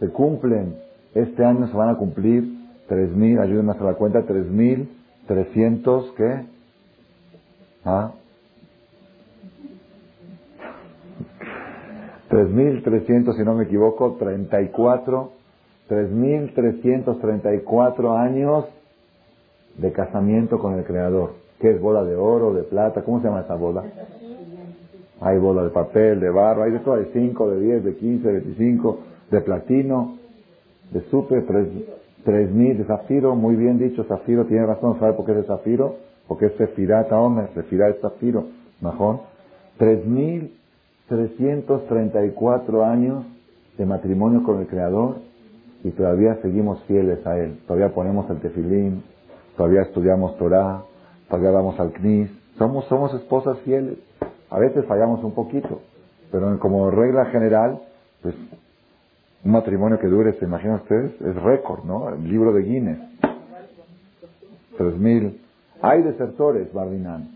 Se 0.00 0.08
cumplen, 0.08 0.76
este 1.14 1.44
año 1.44 1.66
se 1.68 1.76
van 1.76 1.90
a 1.90 1.96
cumplir 1.96 2.53
3.000, 2.88 3.40
ayúdenme 3.40 3.70
a 3.70 3.74
hacer 3.74 3.86
la 3.86 3.94
cuenta, 3.94 4.26
3.300, 4.26 6.14
¿qué? 6.14 6.44
¿Ah? 7.84 8.12
3.300, 12.30 13.36
si 13.36 13.44
no 13.44 13.54
me 13.54 13.64
equivoco, 13.64 14.16
34, 14.18 15.32
3.334 15.88 18.18
años 18.18 18.64
de 19.78 19.92
casamiento 19.92 20.58
con 20.58 20.74
el 20.74 20.84
Creador. 20.84 21.32
¿Qué 21.60 21.70
es 21.70 21.80
boda 21.80 22.04
de 22.04 22.16
oro, 22.16 22.52
de 22.52 22.64
plata? 22.64 23.02
¿Cómo 23.02 23.20
se 23.20 23.28
llama 23.28 23.42
esa 23.42 23.54
boda? 23.54 23.84
Hay 25.20 25.38
boda 25.38 25.62
de 25.64 25.70
papel, 25.70 26.18
de 26.20 26.28
barro, 26.30 26.64
hay 26.64 26.72
de 26.72 26.80
todo, 26.80 26.94
hay 26.94 27.08
5, 27.12 27.50
de 27.50 27.60
10, 27.60 27.84
de 27.84 27.94
15, 27.96 28.26
de 28.26 28.32
25, 28.40 28.98
de 29.30 29.40
platino, 29.40 30.18
de 30.90 31.00
super, 31.10 31.46
3.000 32.24 32.78
de 32.78 32.84
zafiro, 32.84 33.34
muy 33.34 33.56
bien 33.56 33.78
dicho, 33.78 34.04
zafiro, 34.04 34.46
tiene 34.46 34.66
razón, 34.66 34.98
¿sabe 34.98 35.12
por 35.12 35.26
qué 35.26 35.38
es 35.38 35.46
zafiro? 35.46 35.96
Porque 36.26 36.46
es 36.46 36.52
sefirata, 36.54 37.18
hombre, 37.18 37.48
sefirá 37.54 37.88
es 37.88 38.00
zafiro, 38.00 38.46
mejor. 38.80 39.20
3.000 39.78 40.50
334 41.08 42.84
años 42.84 43.24
de 43.76 43.84
matrimonio 43.84 44.42
con 44.42 44.60
el 44.60 44.66
Creador 44.66 45.16
y 45.82 45.90
todavía 45.90 46.36
seguimos 46.40 46.82
fieles 46.84 47.26
a 47.26 47.38
Él. 47.38 47.60
Todavía 47.66 47.94
ponemos 47.94 48.28
el 48.30 48.40
tefilín, 48.40 49.02
todavía 49.56 49.82
estudiamos 49.82 50.36
Torah, 50.38 50.82
todavía 51.28 51.50
vamos 51.50 51.78
al 51.78 51.92
CNIS. 51.92 52.30
Somos, 52.56 52.86
somos 52.86 53.12
esposas 53.14 53.58
fieles. 53.60 53.98
A 54.48 54.58
veces 54.58 54.86
fallamos 54.86 55.22
un 55.24 55.32
poquito, 55.32 55.80
pero 56.30 56.58
como 56.58 56.90
regla 56.90 57.26
general, 57.26 57.80
pues 58.22 58.34
un 59.44 59.52
matrimonio 59.52 59.98
que 59.98 60.06
dure, 60.06 60.32
se 60.38 60.44
imaginan 60.44 60.76
ustedes, 60.76 61.20
es 61.20 61.42
récord, 61.42 61.84
¿no? 61.84 62.08
El 62.08 62.28
libro 62.28 62.52
de 62.52 62.62
Guinness. 62.62 62.98
Tres 64.76 64.96
mil. 64.98 65.40
Hay 65.82 66.02
desertores, 66.02 66.72
Bardinán, 66.72 67.28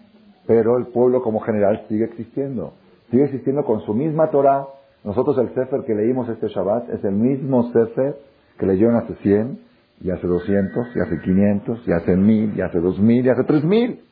pero 0.46 0.78
el 0.78 0.86
pueblo 0.86 1.22
como 1.22 1.40
general 1.40 1.84
sigue 1.88 2.04
existiendo 2.04 2.72
sigue 3.10 3.24
existiendo 3.24 3.64
con 3.64 3.80
su 3.82 3.94
misma 3.94 4.30
Torah. 4.30 4.66
Nosotros 5.04 5.38
el 5.38 5.54
Sefer 5.54 5.84
que 5.84 5.94
leímos 5.94 6.28
este 6.28 6.48
Shabbat 6.48 6.90
es 6.90 7.04
el 7.04 7.12
mismo 7.12 7.70
Sefer 7.72 8.16
que 8.58 8.66
leyeron 8.66 8.96
hace 8.96 9.14
100, 9.14 9.60
y 10.00 10.10
hace 10.10 10.26
200, 10.26 10.96
y 10.96 11.00
hace 11.00 11.20
500, 11.20 11.88
y 11.88 11.92
hace 11.92 12.16
1000, 12.16 12.56
y 12.56 12.60
hace 12.60 12.80
2000, 12.80 13.26
y 13.26 13.28
hace 13.28 13.44
3000. 13.44 14.04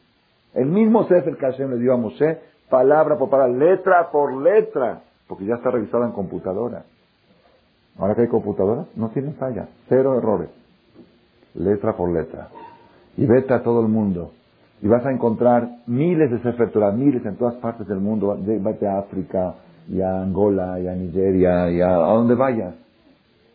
El 0.54 0.66
mismo 0.66 1.04
Sefer 1.08 1.36
que 1.36 1.46
Hashem 1.46 1.70
le 1.70 1.78
dio 1.78 1.94
a 1.94 1.96
Moshe, 1.96 2.38
palabra 2.70 3.18
por 3.18 3.28
palabra, 3.28 3.56
letra 3.56 4.10
por 4.10 4.32
letra, 4.40 5.02
porque 5.28 5.46
ya 5.46 5.54
está 5.56 5.70
revisado 5.70 6.04
en 6.04 6.12
computadora. 6.12 6.84
Ahora 7.98 8.14
que 8.14 8.22
hay 8.22 8.28
computadoras, 8.28 8.86
no 8.96 9.10
tienen 9.10 9.34
falla, 9.34 9.68
cero 9.88 10.18
errores. 10.18 10.50
Letra 11.54 11.96
por 11.96 12.12
letra. 12.12 12.48
Y 13.16 13.24
vete 13.26 13.54
a 13.54 13.62
todo 13.62 13.80
el 13.80 13.88
mundo 13.88 14.32
y 14.82 14.88
vas 14.88 15.04
a 15.06 15.10
encontrar 15.10 15.68
miles 15.86 16.30
de 16.30 16.38
Sefer 16.40 16.70
Torah, 16.70 16.92
miles 16.92 17.24
en 17.24 17.36
todas 17.36 17.54
partes 17.56 17.86
del 17.88 17.98
mundo, 17.98 18.36
vete 18.38 18.86
a 18.86 18.98
África, 18.98 19.54
y 19.88 20.00
a 20.00 20.20
Angola, 20.20 20.78
y 20.80 20.88
a 20.88 20.94
Nigeria, 20.94 21.70
y 21.70 21.80
a, 21.80 21.92
donde 21.92 22.34
vayas. 22.34 22.74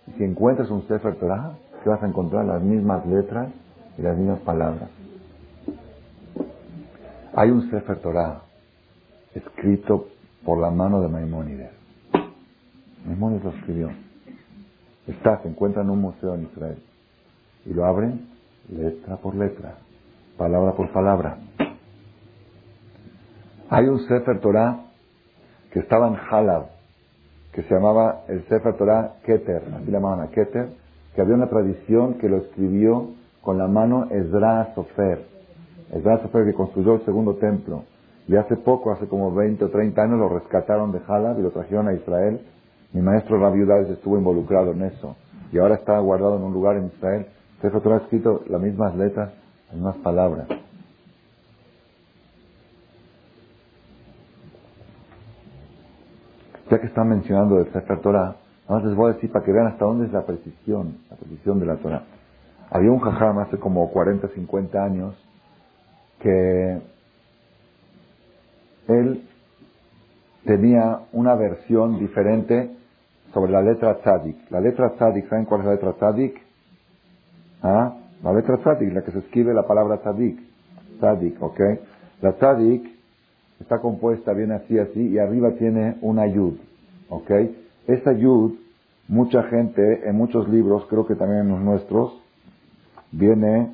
Y 0.08 0.12
si 0.14 0.24
encuentras 0.24 0.70
un 0.72 0.88
Sefer 0.88 1.16
Torah, 1.16 1.54
¿qué 1.84 1.90
vas 1.90 2.02
a 2.02 2.08
encontrar? 2.08 2.46
Las 2.46 2.62
mismas 2.62 3.06
letras 3.06 3.50
y 3.98 4.02
las 4.02 4.18
mismas 4.18 4.40
palabras. 4.40 4.90
Hay 7.34 7.52
un 7.52 7.70
Sefer 7.70 7.98
Torah 8.00 8.42
escrito 9.36 10.08
por 10.44 10.60
la 10.60 10.72
mano 10.72 11.02
de 11.02 11.08
Maimónides. 11.08 11.72
Maimónides 13.06 13.44
lo 13.44 13.50
escribió. 13.52 13.90
Está, 15.12 15.42
se 15.42 15.50
encuentra 15.50 15.82
en 15.82 15.90
un 15.90 16.02
museo 16.02 16.36
en 16.36 16.44
Israel. 16.44 16.78
Y 17.66 17.74
lo 17.74 17.86
abren 17.86 18.28
letra 18.70 19.18
por 19.18 19.36
letra 19.36 19.76
palabra 20.42 20.72
por 20.72 20.90
palabra. 20.92 21.38
Hay 23.70 23.86
un 23.88 24.00
Sefer 24.00 24.40
Torah 24.40 24.86
que 25.72 25.80
estaba 25.82 26.08
en 26.08 26.16
Halab, 26.16 26.66
que 27.54 27.62
se 27.62 27.76
llamaba 27.76 28.24
el 28.28 28.44
Sefer 28.48 28.76
Torah 28.76 29.18
Keter, 29.24 29.62
así 29.76 29.86
le 29.86 29.92
llamaban 29.92 30.22
a 30.22 30.32
Keter, 30.32 30.70
que 31.14 31.22
había 31.22 31.36
una 31.36 31.48
tradición 31.48 32.16
que 32.16 32.28
lo 32.28 32.38
escribió 32.38 33.12
con 33.44 33.60
la 33.60 33.68
mano 33.68 34.08
Ezra 34.10 34.74
Sofer. 34.74 35.28
Ezra 35.94 36.24
Sofer 36.24 36.46
que 36.46 36.56
construyó 36.56 36.96
el 36.96 37.06
segundo 37.06 37.36
templo. 37.36 37.84
Y 38.28 38.36
hace 38.36 38.56
poco, 38.56 38.92
hace 38.92 39.08
como 39.08 39.32
20 39.34 39.66
o 39.66 39.70
30 39.70 40.02
años, 40.02 40.18
lo 40.18 40.30
rescataron 40.30 40.92
de 40.92 41.02
Jalab 41.02 41.38
y 41.38 41.44
lo 41.44 41.52
trajeron 41.52 41.88
a 41.88 41.94
Israel. 41.94 42.42
Mi 42.94 43.02
maestro 43.02 43.40
Rabbi 43.40 43.62
estuvo 43.92 44.18
involucrado 44.18 44.72
en 44.72 44.84
eso. 44.84 45.16
Y 45.52 45.58
ahora 45.58 45.76
está 45.76 45.98
guardado 46.00 46.38
en 46.38 46.44
un 46.44 46.54
lugar 46.54 46.78
en 46.78 46.88
Israel. 46.88 47.28
Torah 47.62 47.96
ha 47.96 48.00
escrito 48.00 48.44
las 48.48 48.62
mismas 48.62 48.96
letras, 48.96 49.32
las 49.68 49.76
mismas 49.76 49.98
palabras. 49.98 50.48
Ya 56.70 56.80
que 56.80 56.88
están 56.88 57.10
mencionando 57.10 57.60
el 57.60 57.72
Sefer 57.72 58.00
Torah, 58.00 58.36
Ahora 58.72 58.86
les 58.86 58.96
voy 58.96 59.12
a 59.12 59.16
decir 59.16 59.30
para 59.30 59.44
que 59.44 59.52
vean 59.52 59.68
hasta 59.68 59.84
dónde 59.84 60.06
es 60.06 60.14
la 60.14 60.26
precisión, 60.26 61.00
la 61.10 61.18
precisión 61.18 61.60
de 61.60 61.66
la 61.66 61.76
Torah. 61.76 62.04
Había 62.70 62.90
un 62.90 63.00
jajam 63.00 63.40
hace 63.40 63.58
como 63.58 63.92
40, 63.92 64.30
50 64.30 64.82
años 64.82 65.14
que 66.22 66.80
él 68.88 69.28
tenía 70.46 71.02
una 71.12 71.36
versión 71.36 72.00
diferente 72.00 72.72
sobre 73.34 73.52
la 73.52 73.62
letra 73.62 73.96
tzadik. 74.00 74.50
La 74.50 74.60
letra 74.60 74.92
tzadik, 74.96 75.30
¿saben 75.30 75.46
cuál 75.46 75.62
es 75.62 75.66
la 75.68 75.72
letra 75.74 75.94
tzadik? 75.94 76.42
¿Ah? 77.62 77.98
La 78.24 78.34
letra 78.34 78.58
tzadik, 78.58 78.94
la 78.94 79.02
que 79.04 79.12
se 79.12 79.20
escribe 79.20 79.54
la 79.54 79.66
palabra 79.66 79.98
tzadik. 79.98 80.40
Tzadik, 81.00 81.42
¿ok? 81.42 81.60
La 82.22 82.34
tzadik 82.34 82.92
está 83.62 83.80
compuesta, 83.80 84.34
viene 84.34 84.56
así, 84.56 84.78
así, 84.78 85.10
y 85.10 85.18
arriba 85.20 85.52
tiene 85.52 85.98
una 86.02 86.28
yud, 86.28 86.56
¿ok? 87.10 87.32
Esa 87.88 88.12
yud, 88.14 88.54
mucha 89.08 89.44
gente, 89.44 90.08
en 90.08 90.16
muchos 90.16 90.50
libros, 90.50 90.86
creo 90.90 91.06
que 91.06 91.16
también 91.16 91.42
en 91.42 91.50
los 91.50 91.62
nuestros, 91.62 92.22
viene, 93.12 93.74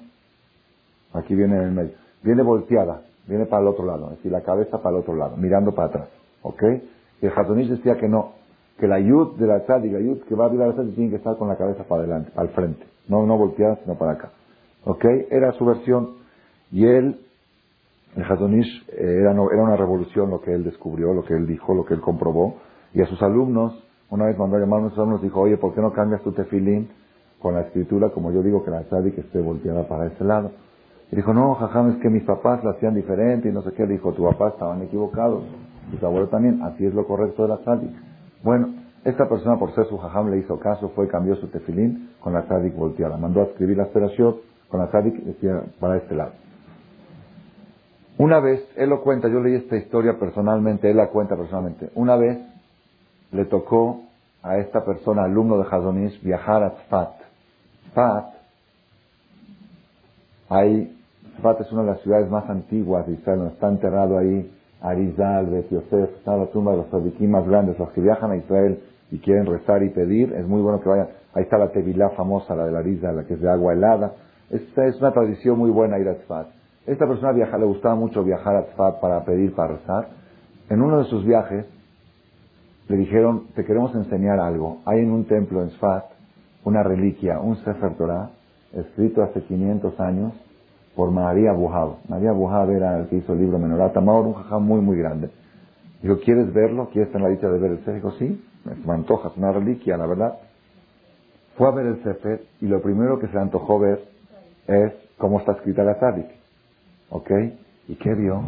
aquí 1.14 1.36
viene 1.36 1.58
en 1.58 1.64
el 1.64 1.72
medio, 1.72 1.92
viene 2.24 2.44
volteada, 2.44 3.02
viene 3.28 3.46
para 3.46 3.62
el 3.62 3.68
otro 3.70 3.86
lado, 3.86 4.12
es 4.12 4.18
decir, 4.18 4.32
la 4.32 4.42
cabeza 4.42 4.82
para 4.82 4.96
el 4.96 5.02
otro 5.02 5.16
lado, 5.16 5.38
mirando 5.38 5.74
para 5.74 5.88
atrás. 5.88 6.10
¿Ok? 6.42 6.64
El 7.22 7.32
Hatonish 7.36 7.70
decía 7.70 7.98
que 7.98 8.08
no, 8.08 8.34
que 8.78 8.88
la 8.88 9.00
yud 9.00 9.38
de 9.38 9.48
la 9.48 9.58
y 9.84 9.90
la 9.90 10.00
yud 10.00 10.22
que 10.24 10.36
va 10.36 10.46
a 10.46 10.48
arriba 10.48 10.68
de 10.68 10.84
la 10.84 10.94
tiene 10.94 11.10
que 11.10 11.16
estar 11.18 11.36
con 11.38 11.48
la 11.48 11.58
cabeza 11.58 11.84
para 11.84 12.04
adelante, 12.04 12.32
al 12.36 12.50
frente, 12.50 12.86
no, 13.08 13.26
no 13.26 13.38
volteada, 13.38 13.78
sino 13.84 13.96
para 13.98 14.14
acá. 14.14 14.32
¿Ok? 14.86 15.04
Era 15.30 15.52
su 15.54 15.66
versión. 15.66 16.18
Y 16.72 16.86
él, 16.86 17.20
el 18.16 18.24
Hatonish, 18.24 18.88
eh, 18.90 19.20
era, 19.22 19.32
era 19.32 19.64
una 19.64 19.76
revolución 19.76 20.30
lo 20.30 20.42
que 20.42 20.54
él 20.54 20.64
descubrió, 20.64 21.14
lo 21.14 21.24
que 21.24 21.34
él 21.34 21.48
dijo, 21.48 21.74
lo 21.74 21.86
que 21.86 21.94
él 21.94 22.02
comprobó. 22.02 22.56
Y 22.94 23.02
a 23.02 23.06
sus 23.08 23.22
alumnos, 23.22 23.84
una 24.10 24.26
vez 24.26 24.38
mandó 24.38 24.58
a 24.58 24.60
llamar 24.60 24.80
a 24.80 24.82
nuestros 24.84 25.04
alumnos, 25.04 25.22
dijo, 25.22 25.42
oye, 25.42 25.58
¿por 25.58 25.74
qué 25.74 25.82
no 25.82 25.92
cambias 25.92 26.22
tu 26.22 26.32
tefilín 26.32 26.90
con 27.42 27.54
la 27.54 27.62
escritura, 27.62 28.10
como 28.10 28.32
yo 28.32 28.42
digo, 28.42 28.64
que 28.64 28.72
la 28.72 28.84
que 28.84 29.22
esté 29.22 29.42
volteada 29.42 29.88
para 29.88 30.08
ese 30.08 30.24
lado? 30.24 30.52
Y 31.12 31.16
dijo, 31.16 31.34
no, 31.34 31.56
jajam, 31.56 31.92
es 31.92 31.98
que 31.98 32.10
mis 32.10 32.24
papás 32.24 32.64
la 32.64 32.72
hacían 32.72 32.94
diferente 32.94 33.50
y 33.50 33.52
no 33.52 33.62
sé 33.62 33.72
qué. 33.72 33.86
Dijo, 33.86 34.14
tu 34.14 34.24
papá 34.24 34.50
estaban 34.50 34.82
equivocados, 34.84 35.44
tu 36.00 36.06
abuelo 36.06 36.28
también, 36.28 36.62
así 36.64 36.86
es 36.86 36.94
lo 36.94 37.06
correcto 37.08 37.44
de 37.44 37.50
la 37.50 37.58
tzadik. 37.58 37.92
Bueno, 38.44 38.74
esta 39.04 39.28
persona, 39.30 39.58
por 39.58 39.74
ser 39.74 39.86
su 39.86 39.98
jajam, 39.98 40.30
le 40.30 40.40
hizo 40.40 40.60
caso, 40.60 40.90
fue, 40.90 41.08
cambió 41.08 41.36
su 41.38 41.48
tefilín 41.48 42.12
con 42.20 42.34
la 42.34 42.44
tzadik 42.44 42.76
volteada. 42.76 43.18
Mandó 43.18 43.42
a 43.42 43.46
escribir 43.46 43.78
la 43.78 43.84
esperación 43.84 44.36
con 44.68 44.80
la 44.80 44.88
tzadik 44.88 45.16
para 45.80 45.98
este 45.98 46.16
lado. 46.16 46.32
Una 48.18 48.40
vez, 48.40 48.68
él 48.76 48.90
lo 48.90 49.02
cuenta, 49.04 49.28
yo 49.30 49.40
leí 49.40 49.56
esta 49.56 49.78
historia 49.78 50.18
personalmente, 50.20 50.90
él 50.90 50.98
la 50.98 51.08
cuenta 51.08 51.36
personalmente. 51.36 51.92
Una 51.96 52.16
vez 52.16 52.40
le 53.32 53.46
tocó 53.46 54.02
a 54.42 54.58
esta 54.58 54.84
persona, 54.84 55.24
alumno 55.24 55.58
de 55.58 55.66
Hazonish, 55.70 56.22
viajar 56.24 56.64
a 56.64 56.72
Tzfat. 56.72 57.12
Tzfat, 57.90 58.26
hay, 60.50 61.00
Tzfat 61.36 61.62
es 61.62 61.72
una 61.72 61.84
de 61.84 61.88
las 61.92 62.02
ciudades 62.02 62.30
más 62.30 62.50
antiguas 62.50 63.06
de 63.06 63.14
Israel, 63.14 63.52
está 63.54 63.70
enterrado 63.70 64.18
ahí 64.18 64.52
Arizal, 64.82 65.48
Bet 65.48 65.70
Yosef, 65.70 66.18
está 66.18 66.38
la 66.38 66.48
tumba 66.48 66.72
de 66.72 66.78
los 66.78 66.88
tzadikim 66.88 67.32
más 67.32 67.48
grandes, 67.48 67.78
los 67.80 67.90
que 67.92 68.02
viajan 68.02 68.32
a 68.32 68.38
Israel 68.38 68.80
y 69.12 69.20
quieren 69.20 69.46
rezar 69.46 69.84
y 69.84 69.90
pedir, 69.90 70.34
es 70.34 70.48
muy 70.48 70.62
bueno 70.62 70.82
que 70.82 70.90
vayan. 70.90 71.08
Ahí 71.34 71.44
está 71.44 71.58
la 71.58 71.70
Tevilá 71.70 72.10
famosa, 72.12 72.56
la 72.56 72.66
de 72.66 72.72
la 72.72 72.80
Arizal, 72.80 73.16
la 73.16 73.24
que 73.26 73.36
es 73.36 73.42
de 73.42 73.50
agua 73.50 73.74
helada. 73.74 74.14
Esta 74.50 74.86
es 74.86 75.00
una 75.00 75.12
tradición 75.12 75.58
muy 75.58 75.70
buena 75.70 76.00
ir 76.00 76.08
a 76.08 76.16
Tzfat. 76.16 76.48
Esta 76.86 77.06
persona 77.06 77.32
viaja, 77.32 77.58
le 77.58 77.66
gustaba 77.66 77.96
mucho 77.96 78.24
viajar 78.24 78.56
a 78.56 78.66
Tzfat 78.68 79.00
para 79.00 79.24
pedir, 79.24 79.54
para 79.54 79.74
rezar. 79.76 80.08
En 80.70 80.82
uno 80.82 81.00
de 81.00 81.06
sus 81.06 81.26
viajes, 81.26 81.66
le 82.88 82.98
dijeron, 82.98 83.48
te 83.56 83.66
queremos 83.66 83.94
enseñar 83.96 84.40
algo. 84.40 84.78
Hay 84.86 85.00
en 85.00 85.12
un 85.12 85.26
templo 85.26 85.62
en 85.62 85.72
Sfat 85.72 86.06
una 86.64 86.84
reliquia, 86.84 87.40
un 87.40 87.56
Sefer 87.58 87.96
Torah, 87.96 88.30
escrito 88.74 89.24
hace 89.24 89.42
500 89.42 90.00
años 90.00 90.34
por 90.98 91.12
María 91.12 91.54
Buhab. 91.54 91.98
María 92.10 92.34
Buhab 92.34 92.72
era 92.72 92.98
el 92.98 93.08
que 93.08 93.18
hizo 93.18 93.32
el 93.32 93.40
libro 93.40 93.58
Menorá 93.60 93.94
Tamor, 93.94 94.26
un 94.26 94.34
jajam 94.34 94.66
muy, 94.66 94.82
muy 94.82 94.98
grande. 94.98 95.30
Dijo, 96.02 96.20
¿quieres 96.20 96.52
verlo? 96.54 96.90
¿Quieres 96.92 97.14
tener 97.14 97.30
la 97.30 97.36
dicha 97.36 97.48
de 97.48 97.60
ver 97.60 97.72
el 97.72 97.78
Sefer? 97.78 97.96
Dijo, 97.96 98.12
sí, 98.12 98.44
me 98.86 98.94
antoja, 98.94 99.30
es 99.30 99.38
una 99.38 99.54
reliquia, 99.54 99.96
la 99.96 100.08
verdad. 100.08 100.40
Fue 101.56 101.70
a 101.70 101.72
ver 101.72 101.86
el 101.86 102.04
Sefer 102.04 102.42
y 102.60 102.66
lo 102.66 102.82
primero 102.82 103.20
que 103.20 103.28
se 103.28 103.34
le 103.34 103.40
antojó 103.40 103.80
ver 103.80 104.04
es 104.68 104.92
cómo 105.18 105.40
está 105.40 105.54
escrita 105.54 105.84
la 105.84 105.96
Tzadik. 105.96 106.28
¿Ok? 107.12 107.32
¿Y 107.88 107.96
qué 107.96 108.14
vio? 108.14 108.42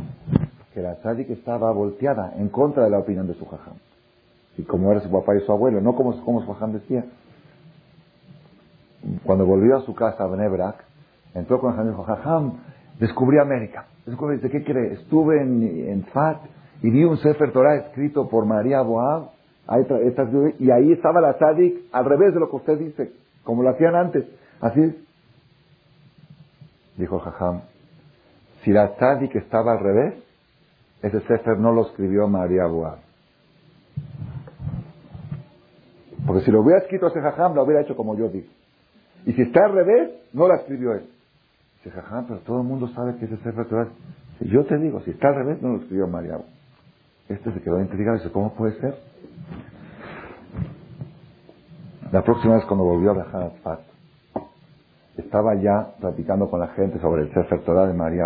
Que 0.73 0.81
la 0.81 0.95
Tzadik 0.95 1.29
estaba 1.29 1.71
volteada 1.71 2.33
en 2.35 2.49
contra 2.49 2.83
de 2.83 2.89
la 2.89 2.99
opinión 2.99 3.27
de 3.27 3.35
su 3.35 3.45
jajam 3.45 3.75
y 4.59 4.63
como 4.63 4.91
era 4.91 4.99
su 4.99 5.09
papá 5.09 5.37
y 5.37 5.45
su 5.45 5.51
abuelo, 5.53 5.79
no 5.79 5.95
como, 5.95 6.21
como 6.25 6.41
su 6.41 6.51
Jajam 6.51 6.73
decía. 6.73 7.05
Cuando 9.23 9.45
volvió 9.45 9.77
a 9.77 9.81
su 9.85 9.95
casa 9.95 10.25
a 10.25 10.27
Benebrak, 10.27 10.83
entró 11.33 11.59
con 11.59 11.73
y 11.79 11.89
dijo, 11.89 12.03
Jajam, 12.03 12.53
descubrí 12.99 13.37
América. 13.39 13.85
Descubrí, 14.05 14.37
¿de 14.37 14.49
qué 14.49 14.63
cree? 14.63 14.93
Estuve 14.93 15.41
en, 15.41 15.63
en 15.89 16.03
Fat 16.05 16.41
y 16.81 16.89
vi 16.89 17.03
un 17.03 17.17
Sefer 17.17 17.51
Torah 17.51 17.75
escrito 17.75 18.29
por 18.29 18.45
María 18.45 18.81
Boab, 18.81 19.29
y 20.57 20.71
ahí 20.71 20.91
estaba 20.93 21.21
la 21.21 21.33
Tzadik 21.33 21.85
al 21.91 22.05
revés 22.05 22.33
de 22.33 22.39
lo 22.39 22.49
que 22.49 22.55
usted 22.55 22.79
dice, 22.79 23.11
como 23.43 23.61
lo 23.61 23.69
hacían 23.69 23.95
antes. 23.95 24.25
Así 24.61 25.05
Dijo 26.97 27.19
Jajam, 27.19 27.61
si 28.63 28.71
la 28.71 28.95
Tzadik 28.95 29.35
estaba 29.35 29.73
al 29.73 29.79
revés, 29.79 30.15
ese 31.01 31.19
Sefer 31.21 31.57
no 31.57 31.71
lo 31.71 31.83
escribió 31.83 32.27
María 32.27 32.65
Boab 32.65 32.97
Porque 36.29 36.43
si 36.43 36.51
lo 36.51 36.61
hubiera 36.61 36.81
escrito 36.81 37.07
ese 37.07 37.21
jajam, 37.21 37.55
lo 37.55 37.63
hubiera 37.63 37.81
hecho 37.81 37.95
como 37.95 38.15
yo 38.15 38.29
digo. 38.29 38.47
Y 39.25 39.33
si 39.33 39.41
está 39.41 39.65
al 39.65 39.73
revés, 39.73 40.11
no 40.31 40.47
la 40.47 40.57
escribió 40.57 40.93
él. 40.93 41.09
Dice 41.83 41.95
jajam, 42.01 42.25
pero 42.27 42.39
todo 42.41 42.61
el 42.61 42.67
mundo 42.67 42.87
sabe 42.89 43.15
que 43.17 43.25
ese 43.25 43.37
Sefer 43.37 43.67
Torah. 43.67 43.87
Yo 44.41 44.65
te 44.65 44.77
digo, 44.77 45.01
si 45.01 45.11
está 45.11 45.29
al 45.29 45.35
revés, 45.35 45.61
no 45.61 45.69
lo 45.69 45.77
escribió 45.81 46.07
María. 46.07 46.37
Este 47.27 47.53
se 47.53 47.61
quedó 47.61 47.79
intrigado 47.79 48.17
y 48.17 48.19
dice, 48.19 48.31
¿cómo 48.31 48.53
puede 48.53 48.79
ser? 48.79 48.95
La 52.11 52.23
próxima 52.23 52.55
vez 52.55 52.65
cuando 52.65 52.85
volvió 52.85 53.11
a 53.11 53.13
viajar 53.13 53.43
a 53.43 53.49
Tzfat, 53.49 53.79
estaba 55.17 55.53
ya 55.55 55.93
platicando 55.99 56.49
con 56.49 56.59
la 56.59 56.69
gente 56.69 56.99
sobre 56.99 57.23
el 57.23 57.33
Sefer 57.33 57.61
Torah 57.61 57.87
de 57.87 57.93
María 57.93 58.25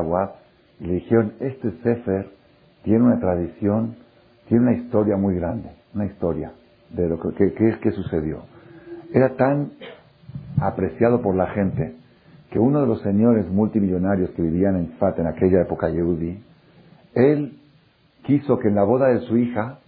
y 0.80 0.86
le 0.86 0.94
dijeron, 0.94 1.34
este 1.40 1.72
Sefer 1.84 2.30
tiene 2.84 3.04
una 3.04 3.20
tradición, 3.20 3.98
tiene 4.48 4.64
una 4.64 4.78
historia 4.78 5.18
muy 5.18 5.36
grande, 5.36 5.70
una 5.94 6.06
historia 6.06 6.54
de 6.92 7.10
lo 7.10 7.20
que, 7.20 7.54
que, 7.54 7.92
sucedió. 7.92 8.44
Era 9.12 9.36
tan 9.36 9.72
apreciado 10.62 11.22
por 11.22 11.36
la 11.36 11.48
gente 11.48 11.96
que 12.54 12.60
uno 12.60 12.82
de 12.82 12.86
los 12.86 13.02
señores 13.02 13.50
multimillonarios 13.50 14.30
que 14.30 14.44
vivían 14.44 14.76
en 14.76 14.90
Fat 15.00 15.18
en 15.18 15.26
aquella 15.26 15.62
época 15.62 15.90
Yehudi, 15.90 16.40
él 17.16 17.58
quiso 18.22 18.60
que 18.60 18.68
en 18.68 18.76
la 18.76 18.84
boda 18.84 19.08
de 19.08 19.22
su 19.22 19.38
hija, 19.38 19.80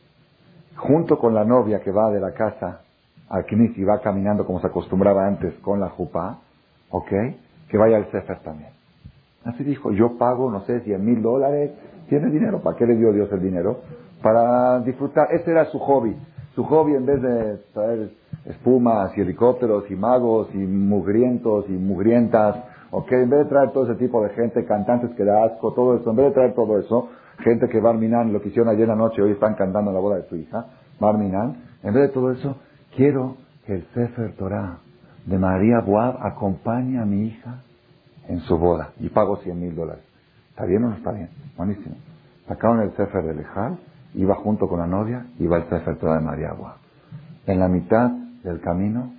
junto 0.75 1.19
con 1.19 1.35
la 1.35 1.45
novia 1.45 1.81
que 1.81 1.91
va 1.91 2.09
de 2.09 2.19
la 2.19 2.31
casa 2.31 2.81
al 3.29 3.45
Knis 3.45 3.77
y 3.77 3.83
va 3.83 4.01
caminando 4.01 4.47
como 4.47 4.61
se 4.61 4.65
acostumbraba 4.65 5.27
antes 5.27 5.53
con 5.59 5.79
la 5.79 5.89
jupa, 5.89 6.39
¿ok? 6.89 7.11
Que 7.69 7.77
vaya 7.77 7.97
al 7.97 8.09
Sefer 8.09 8.39
también. 8.39 8.71
Así 9.43 9.63
dijo, 9.63 9.91
yo 9.91 10.17
pago, 10.17 10.49
no 10.49 10.61
sé, 10.61 10.79
cien 10.79 11.05
mil 11.05 11.21
dólares, 11.21 11.69
tiene 12.09 12.31
dinero, 12.31 12.63
¿para 12.63 12.75
qué 12.77 12.87
le 12.87 12.95
dio 12.95 13.13
Dios 13.13 13.31
el 13.31 13.43
dinero? 13.43 13.81
Para 14.23 14.79
disfrutar, 14.79 15.27
ese 15.33 15.51
era 15.51 15.65
su 15.65 15.77
hobby. 15.77 16.15
Su 16.55 16.63
hobby, 16.63 16.95
en 16.95 17.05
vez 17.05 17.21
de 17.21 17.57
traer 17.75 18.09
espumas 18.45 19.17
y 19.17 19.21
helicópteros 19.21 19.89
y 19.89 19.95
magos 19.95 20.49
y 20.53 20.57
mugrientos 20.57 21.65
y 21.69 21.73
mugrientas, 21.73 22.57
ok, 22.91 23.11
en 23.11 23.29
vez 23.29 23.43
de 23.43 23.49
traer 23.49 23.71
todo 23.71 23.85
ese 23.85 23.95
tipo 23.95 24.23
de 24.23 24.29
gente, 24.29 24.65
cantantes 24.65 25.11
que 25.15 25.23
da 25.23 25.45
asco, 25.45 25.73
todo 25.73 25.97
eso, 25.97 26.09
en 26.09 26.15
vez 26.15 26.27
de 26.27 26.31
traer 26.31 26.53
todo 26.53 26.77
eso, 26.79 27.09
gente 27.39 27.67
que 27.67 27.79
Barminan, 27.79 28.31
lo 28.31 28.41
que 28.41 28.49
hicieron 28.49 28.69
ayer 28.69 28.83
en 28.83 28.89
la 28.89 28.95
noche, 28.95 29.21
hoy 29.21 29.31
están 29.31 29.55
cantando 29.55 29.91
en 29.91 29.95
la 29.95 30.01
boda 30.01 30.17
de 30.17 30.29
su 30.29 30.35
hija, 30.35 30.65
Barminan, 30.99 31.57
en 31.83 31.93
vez 31.93 32.03
de 32.03 32.09
todo 32.09 32.31
eso, 32.31 32.57
quiero 32.95 33.37
que 33.65 33.73
el 33.75 33.85
Sefer 33.93 34.35
Torah 34.35 34.79
de 35.25 35.37
María 35.39 35.79
Boab 35.79 36.17
acompañe 36.21 36.99
a 36.99 37.05
mi 37.05 37.27
hija 37.27 37.63
en 38.27 38.39
su 38.41 38.57
boda 38.57 38.91
y 38.99 39.09
pago 39.09 39.37
100 39.37 39.59
mil 39.59 39.75
dólares. 39.75 40.03
¿Está 40.51 40.65
bien 40.65 40.83
o 40.83 40.89
no 40.89 40.95
está 40.95 41.11
bien? 41.11 41.29
Buenísimo. 41.57 41.95
Sacaron 42.47 42.81
el 42.81 42.91
Sefer 42.95 43.23
de 43.23 43.33
Lejal 43.33 43.77
iba 44.15 44.35
junto 44.35 44.67
con 44.67 44.79
la 44.79 44.87
novia, 44.87 45.25
iba 45.39 45.57
el 45.57 45.69
Sefer 45.69 45.97
de 45.99 46.19
María 46.21 46.49
Agua. 46.49 46.77
En 47.45 47.59
la 47.59 47.67
mitad 47.67 48.11
del 48.45 48.61
camino, 48.61 49.11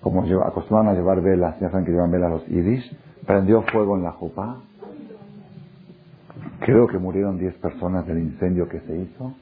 como 0.00 0.22
acostumbraban 0.22 0.88
a 0.88 0.94
llevar 0.94 1.20
velas, 1.20 1.58
ya 1.60 1.70
saben 1.70 1.84
que 1.84 1.92
llevan 1.92 2.10
velas 2.10 2.30
los 2.30 2.48
iris, 2.48 2.84
prendió 3.26 3.62
fuego 3.62 3.96
en 3.96 4.04
la 4.04 4.12
jupa. 4.12 4.56
Creo 6.60 6.86
que 6.86 6.98
murieron 6.98 7.38
10 7.38 7.54
personas 7.56 8.06
del 8.06 8.18
incendio 8.18 8.68
que 8.68 8.80
se 8.80 8.96
hizo. 8.96 9.34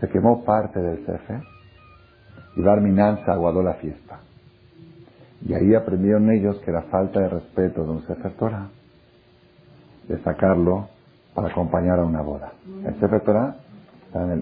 Se 0.00 0.08
quemó 0.08 0.44
parte 0.44 0.80
del 0.80 1.04
Sefer 1.04 1.42
y 2.56 2.62
Barminan 2.62 3.24
se 3.24 3.30
aguadó 3.30 3.62
la 3.62 3.74
fiesta. 3.74 4.20
Y 5.46 5.54
ahí 5.54 5.74
aprendieron 5.74 6.30
ellos 6.30 6.58
que 6.60 6.72
la 6.72 6.82
falta 6.82 7.20
de 7.20 7.28
respeto 7.28 7.84
de 7.84 7.90
un 7.90 8.06
Sefer 8.06 8.32
Torah, 8.32 8.68
de 10.08 10.18
sacarlo 10.22 10.88
para 11.34 11.48
acompañar 11.48 11.98
a 12.00 12.04
una 12.04 12.22
boda. 12.22 12.52
El 12.84 12.98
Sefer 13.00 13.20
Torah 13.22 13.56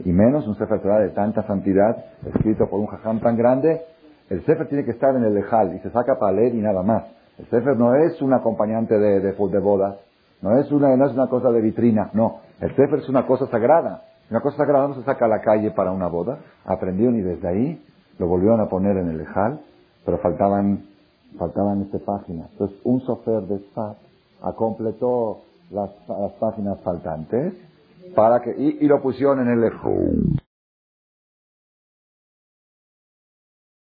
y 0.04 0.12
menos 0.12 0.46
un 0.46 0.56
Sefer 0.56 0.80
Torah 0.80 1.00
de 1.00 1.10
tanta 1.10 1.46
santidad, 1.46 1.96
escrito 2.26 2.68
por 2.68 2.80
un 2.80 2.86
jajam 2.86 3.20
tan 3.20 3.36
grande, 3.36 3.82
el 4.30 4.44
Sefer 4.44 4.68
tiene 4.68 4.84
que 4.84 4.92
estar 4.92 5.14
en 5.14 5.24
el 5.24 5.34
lejal 5.34 5.74
y 5.74 5.78
se 5.80 5.90
saca 5.90 6.18
para 6.18 6.32
leer 6.32 6.54
y 6.54 6.60
nada 6.60 6.82
más. 6.82 7.04
El 7.38 7.46
Sefer 7.46 7.76
no 7.76 7.94
es 7.94 8.20
un 8.22 8.32
acompañante 8.32 8.98
de, 8.98 9.20
de, 9.20 9.32
de 9.32 9.58
bodas, 9.58 9.96
no 10.40 10.58
es, 10.58 10.70
una, 10.70 10.96
no 10.96 11.06
es 11.06 11.12
una 11.12 11.26
cosa 11.26 11.50
de 11.50 11.60
vitrina, 11.60 12.10
no. 12.12 12.40
El 12.60 12.70
Sefer 12.76 13.00
es 13.00 13.08
una 13.08 13.26
cosa 13.26 13.46
sagrada. 13.48 14.02
Una 14.30 14.40
cosa 14.40 14.58
sagrada 14.58 14.88
no 14.88 14.94
se 14.94 15.02
saca 15.02 15.24
a 15.24 15.28
la 15.28 15.40
calle 15.40 15.70
para 15.72 15.90
una 15.90 16.06
boda. 16.08 16.38
Aprendieron 16.64 17.16
y 17.16 17.22
desde 17.22 17.48
ahí 17.48 17.84
lo 18.18 18.28
volvieron 18.28 18.60
a 18.60 18.68
poner 18.68 18.96
en 18.96 19.08
el 19.08 19.18
lejal, 19.18 19.60
pero 20.04 20.18
faltaban, 20.18 20.84
faltaban 21.38 21.82
este 21.82 21.98
páginas. 21.98 22.50
Entonces, 22.52 22.78
un 22.84 23.00
sofer 23.00 23.42
de 23.42 23.58
Sfat 23.70 23.96
completó 24.56 25.40
las, 25.70 25.90
las 26.08 26.32
páginas 26.34 26.78
faltantes 26.80 27.54
para 28.14 28.40
que, 28.42 28.50
y, 28.56 28.78
y 28.84 28.88
lo 28.88 29.00
pusieron 29.02 29.40
en 29.40 29.48
el 29.48 29.60
lejal. 29.60 30.37